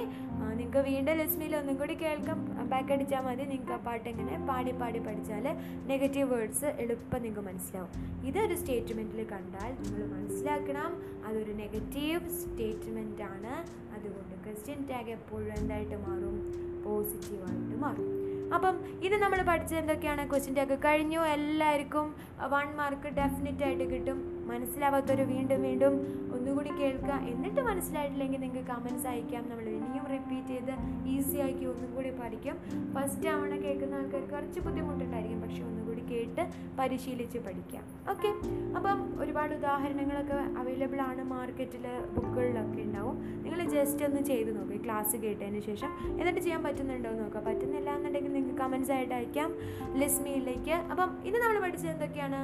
നിങ്ങൾക്ക് 0.66 0.90
വീണ്ടും 0.90 1.14
ലിസ്മിൽ 1.14 1.56
ഒന്നും 1.56 1.76
കൂടി 1.76 1.94
കേൾക്കാം. 1.94 2.70
ബാക്ക് 2.70 2.94
അടിച്ചാൽ 2.94 3.22
മതി. 3.22 3.44
നിങ്ങൾക്ക് 3.44 3.72
ആ 3.72 3.76
പാട്ട് 3.76 4.10
എങ്ങനെ 4.10 4.48
പാടി 4.48 4.72
പാടി 4.72 5.00
പഠിച്ചാൽ 5.00 5.44
നെഗറ്റീവ് 5.88 6.34
വേർഡ്സ് 6.34 6.66
എളുപ്പം 6.66 7.22
നിങ്ങൾക്ക് 7.22 7.50
മനസ്സിലാവും. 7.50 7.90
ഇതൊരു 8.26 8.56
സ്റ്റേറ്റ്മെന്റിൽ 8.56 9.24
കണ്ടാൽ 9.24 9.72
നിങ്ങൾ 9.82 10.18
മനസ്സിലാക്കണം. 10.18 11.04
അതൊരു 11.26 11.52
നെഗറ്റീവ് 11.52 12.30
സ്റ്റേറ്റ്മെന്റ് 12.30 13.22
ആണ്. 13.22 13.54
അതുകൊണ്ട് 13.98 14.44
ക്വസ്റ്റ്യൻ 14.46 14.88
ടാഗ് 14.90 15.10
എപ്പോഴും 15.10 15.54
എന്തായിട്ട് 15.58 15.96
മാറും? 15.96 16.38
പോസിറ്റീവായിട്ട് 16.86 17.78
മാറും. 17.78 18.08
അപ്പം 18.56 19.04
ഇത് 19.04 19.16
നമ്മൾ 19.16 19.42
പഠിച്ചത് 19.42 19.80
എന്തൊക്കെയാണ്? 19.80 20.30
ക്വസ്റ്റ്യൻ 20.30 20.56
ടാഗ് 20.56 20.78
കഴിഞ്ഞു. 20.86 21.20
എല്ലാവർക്കും 21.20 22.16
വൺ 22.50 22.76
മാർക്ക് 22.76 23.08
ഡെഫിനറ്റ് 23.08 23.64
ആയിട്ട് 23.64 23.84
കിട്ടും. 23.84 24.35
മനസ്സിലാവാത്തവർ 24.46 25.22
വീണ്ടും 25.34 25.62
വീണ്ടും 25.62 25.94
ഒന്നുകൂടി 26.36 26.72
കേൾക്കുക 26.80 27.14
എന്നിട്ട് 27.34 27.62
മനസ്സിലായിട്ടില്ലെങ്കിൽ 27.62 28.40
നിങ്ങൾക്ക് 28.40 28.70
കമൻസ് 28.70 29.08
അയക്കാം. 29.08 29.50
നമ്മൾ 29.50 29.64
ഇനിയും 29.64 30.06
റിപ്പീറ്റ് 30.12 30.48
ചെയ്ത് 30.48 30.74
ഈസി 31.08 31.38
ആക്കി 31.38 31.66
ഒന്നും 31.66 31.96
കൂടി 31.96 32.10
പഠിക്കും. 32.10 32.56
ഫസ്റ്റ് 32.96 33.28
തവണ 33.28 33.56
കേൾക്കുന്ന 33.56 33.96
ആൾക്കാർക്ക് 33.96 34.32
കുറച്ച് 34.32 34.60
ബുദ്ധിമുട്ടുണ്ടായിരിക്കും. 34.60 35.42
പക്ഷെ 35.42 35.64
ഒന്നുകൂടി 35.64 36.02
കേട്ട് 36.12 36.44
പരിശീലിച്ച് 36.80 37.40
പഠിക്കാം. 37.40 37.84
ഓക്കെ 38.10 38.30
അപ്പം 38.78 39.22
ഒരുപാട് 39.22 39.54
ഉദാഹരണങ്ങളൊക്കെ 39.54 40.34
അവൈലബിൾ 40.34 41.02
ആണ്. 41.02 41.24
മാർക്കറ്റിൽ 41.24 41.86
ബുക്കുകളിലൊക്കെ 42.16 42.82
ഉണ്ടാവും. 42.82 43.18
നിങ്ങൾ 43.44 43.64
ജസ്റ്റ് 43.70 44.06
ഒന്ന് 44.06 44.22
ചെയ്ത് 44.22 44.60
നോക്കുക 44.60 44.84
ക്ലാസ് 44.86 45.18
കേട്ടതിന് 45.18 45.60
ശേഷം 45.60 45.92
എന്നിട്ട് 46.20 46.40
ചെയ്യാൻ 46.40 46.64
പറ്റുന്നുണ്ടോ 46.64 47.10
എന്ന് 47.10 47.24
നോക്കുക 47.24 47.42
പറ്റുന്നില്ല 47.42 47.90
എന്നുണ്ടെങ്കിൽ 47.96 48.34
നിങ്ങൾക്ക് 48.34 48.58
കമൻസ് 48.62 48.92
ആയിട്ട് 48.92 49.14
അയക്കാം. 49.14 49.52
ലിസ്മിയിലേക്ക് 49.96 50.72
അപ്പം 50.72 51.18
ഇത് 51.26 51.38
നമ്മൾ 51.38 51.60
പഠിച്ചത് 51.60 51.90
എന്തൊക്കെയാണ്? 51.90 52.42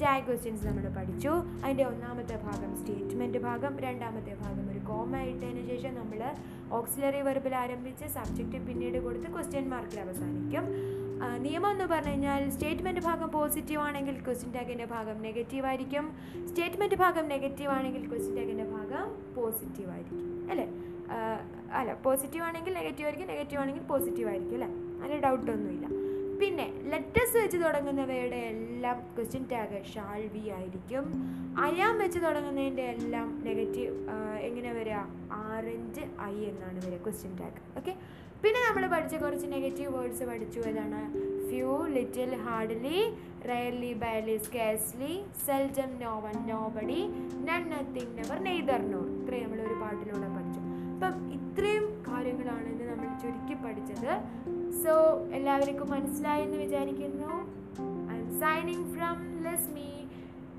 ടാഗ് 0.00 0.24
ക്വസ്റ്റ്യൻസ് 0.26 0.64
നമ്മൾ 0.66 0.84
പഠിച്ചു. 0.96 1.32
അതിന്റെ 1.64 1.84
ഒന്നാമത്തെ 1.84 2.36
ഭാഗം 2.46 2.70
സ്റ്റേറ്റ്മെന്റ് 2.80 3.38
ഭാഗം 3.38 3.78
രണ്ടാമത്തെ 3.84 4.34
ഭാഗം 4.42 4.64
ഒരു 4.72 4.80
കോമ 4.90 5.16
ഇട്ടതിന് 5.30 5.62
ശേഷം 5.70 5.94
നമ്മൾ 5.94 6.20
ഓക്സിലറി 6.78 7.20
വെർബിൽ 7.20 7.54
ആരംഭിച്ച് 7.54 8.06
സബ്ജക്റ്റ് 8.16 8.60
പിന്നീട് 8.68 8.98
കൊടുത്ത് 9.04 9.30
ക്വസ്റ്റ്യൻ 9.34 9.66
മാർക്കിൽ 9.70 10.00
അവസാനിക്കും. 10.00 10.66
നിയമം 11.44 11.70
എന്ന് 11.70 11.84
പറഞ്ഞു 11.84 12.10
കഴിഞ്ഞാൽ 12.10 12.42
സ്റ്റേറ്റ്മെന്റ് 12.50 13.00
ഭാഗം 13.00 13.28
പോസിറ്റീവ് 13.36 13.80
ആണെങ്കിൽ 13.80 14.16
ക്വസ്റ്റ്യൻ 14.26 14.52
ടാഗിന്റെ 14.54 14.86
ഭാഗം 14.94 15.16
നെഗറ്റീവ് 15.26 15.66
ആയിരിക്കും. 15.66 16.06
സ്റ്റേറ്റ്മെന്റ് 16.50 16.94
ഭാഗം 16.94 17.28
നെഗറ്റീവ് 17.34 17.72
ആണെങ്കിൽ 17.76 18.02
ക്വസ്റ്റ്യൻ 18.12 18.36
ടാഗിന്റെ 18.40 18.66
ഭാഗം 18.76 19.06
പോസിറ്റീവ് 19.36 19.90
ആയിരിക്കും. 19.90 20.50
അല്ലേ? 20.50 20.66
അല്ല 21.80 21.92
പോസിറ്റീവ് 22.06 22.44
ആണെങ്കിൽ 22.44 22.72
നെഗറ്റീവ് 22.80 23.06
ആയിരിക്കും 23.08 23.28
നെഗറ്റീവ് 23.34 23.60
ആണെങ്കിൽ 23.62 23.84
പോസിറ്റീവ് 23.92 24.28
ആയിരിക്കും 24.28 24.56
അല്ലേ? 24.58 24.70
അതിന് 25.02 25.20
ഡൗട്ടൊന്നുമില്ല 25.26 25.86
പിന്നെ 26.42 26.64
ലെറ്റേഴ്സ് 26.92 27.36
വെച്ച് 27.42 27.58
തുടങ്ങുന്നവയുടെ 27.64 28.38
എല്ലാം 28.52 28.96
ക്വസ്റ്റ്യൻ 29.16 29.42
ടാഗ് 29.50 29.78
ഷാൾ 29.92 30.20
ബി 30.32 30.42
ആയിരിക്കും. 30.56 31.04
അയാം 31.64 31.94
വെച്ച് 32.02 32.18
തുടങ്ങുന്നതിന്റെ 32.18 32.84
എല്ലാം 32.94 33.28
നെഗറ്റീവ് 33.46 33.92
എങ്ങനെ 34.48 34.70
വരിക 34.78 34.98
ആറഞ്ച് 35.44 36.02
ഐ 36.30 36.34
എന്നാണ് 36.50 36.78
വരിക 36.86 37.00
ക്വസ്റ്റ്യൻ 37.06 37.34
ടാഗ് 37.40 37.60
ഓക്കെ 37.80 37.94
പിന്നെ 38.44 38.60
നമ്മൾ 38.66 38.84
പഠിച്ച 38.92 39.14
കുറച്ച് 39.24 39.48
നെഗറ്റീവ് 39.54 39.90
വേർഡ്സ് 39.96 40.24
പഠിച്ചു. 40.30 40.60
ഏതാണ് 40.70 41.00
few 41.48 41.72
little 41.96 42.32
hardly 42.46 43.00
rarely 43.50 43.92
barely 44.02 44.36
scarcely 44.46 45.12
seldom 45.46 45.92
no 46.02 46.14
one 46.26 46.36
nobody 46.76 47.00
none 47.48 47.62
nothing 47.74 48.14
never 48.18 48.40
neither 48.48 48.82
nor 48.92 49.06
ഇത്രയും 49.18 49.44
നമ്മൾ 49.46 49.60
ഒരു 49.68 49.76
പാട്ടിലൂടെ 49.84 50.30
അപ്പം 51.02 51.22
ഇത്രയും 51.36 51.86
കാര്യങ്ങളാണ് 52.08 52.66
ഇന്ന് 52.72 52.84
നമ്മൾ 52.88 53.06
ചുരുക്കി 53.22 53.54
പഠിച്ചത്. 53.62 54.10
സോ 54.82 54.92
എല്ലാവർക്കും 55.36 55.88
മനസ്സിലായെന്ന് 55.92 56.58
വിചാരിക്കുന്നു. 56.64 57.30
ഐ 58.12 58.16
എം 58.18 58.28
സൈനിങ് 58.42 58.86
ഫ്രം 58.92 59.16
ലെസ്മി 59.46 59.88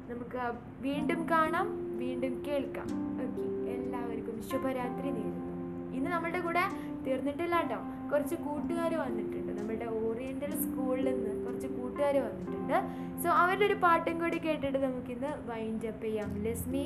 നമുക്ക് 0.10 0.42
വീണ്ടും 0.86 1.20
കാണാം 1.30 1.68
വീണ്ടും 2.02 2.34
കേൾക്കാം. 2.48 2.90
ഓക്കെ 3.26 3.46
എല്ലാവർക്കും 3.76 4.36
ശുഭരാത്രി 4.50 5.12
നേരുന്നു. 5.18 5.54
ഇന്ന് 5.98 6.10
നമ്മളുടെ 6.16 6.42
കൂടെ 6.48 6.64
തീർന്നിട്ടില്ല 7.06 7.56
കേട്ടോ 7.62 7.80
കുറച്ച് 8.12 8.38
കൂട്ടുകാർ 8.48 8.94
വന്നിട്ടുണ്ട്. 9.04 9.52
നമ്മുടെ 9.60 9.88
ഓറിയന്റൽ 10.02 10.54
സ്കൂളിൽ 10.66 11.08
നിന്ന് 11.12 11.36
കുറച്ച് 11.46 11.70
കൂട്ടുകാർ 11.78 12.18
വന്നിട്ടുണ്ട്. 12.28 12.78
സോ 13.24 13.30
അവരുടെ 13.44 13.66
ഒരു 13.70 13.78
പാട്ടും 13.86 14.18
കൂടി 14.24 14.40
കേട്ടിട്ട് 14.48 14.82
നമുക്കിന്ന് 14.88 15.32
വൈൻഡ് 15.52 15.92
അപ്പ് 15.94 16.06
ചെയ്യാം. 16.08 16.32
ലസ്മി 16.48 16.86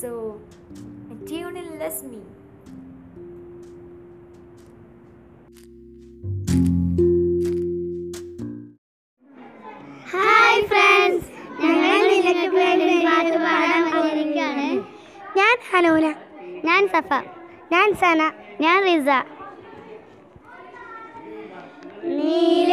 സോ 0.00 0.10
ട്യൂണിൽ 1.30 1.70
ലെസ്മി 1.84 2.22
ഞാൻ 15.56 15.64
ഹനൂന 15.68 16.06
ഞാൻ 16.64 16.82
സഫ 16.88 17.10
ഞാൻ 17.72 17.88
സന 17.94 18.22
ഞാൻ 18.60 18.78
റിസ 18.84 19.10
നീല 22.16 22.72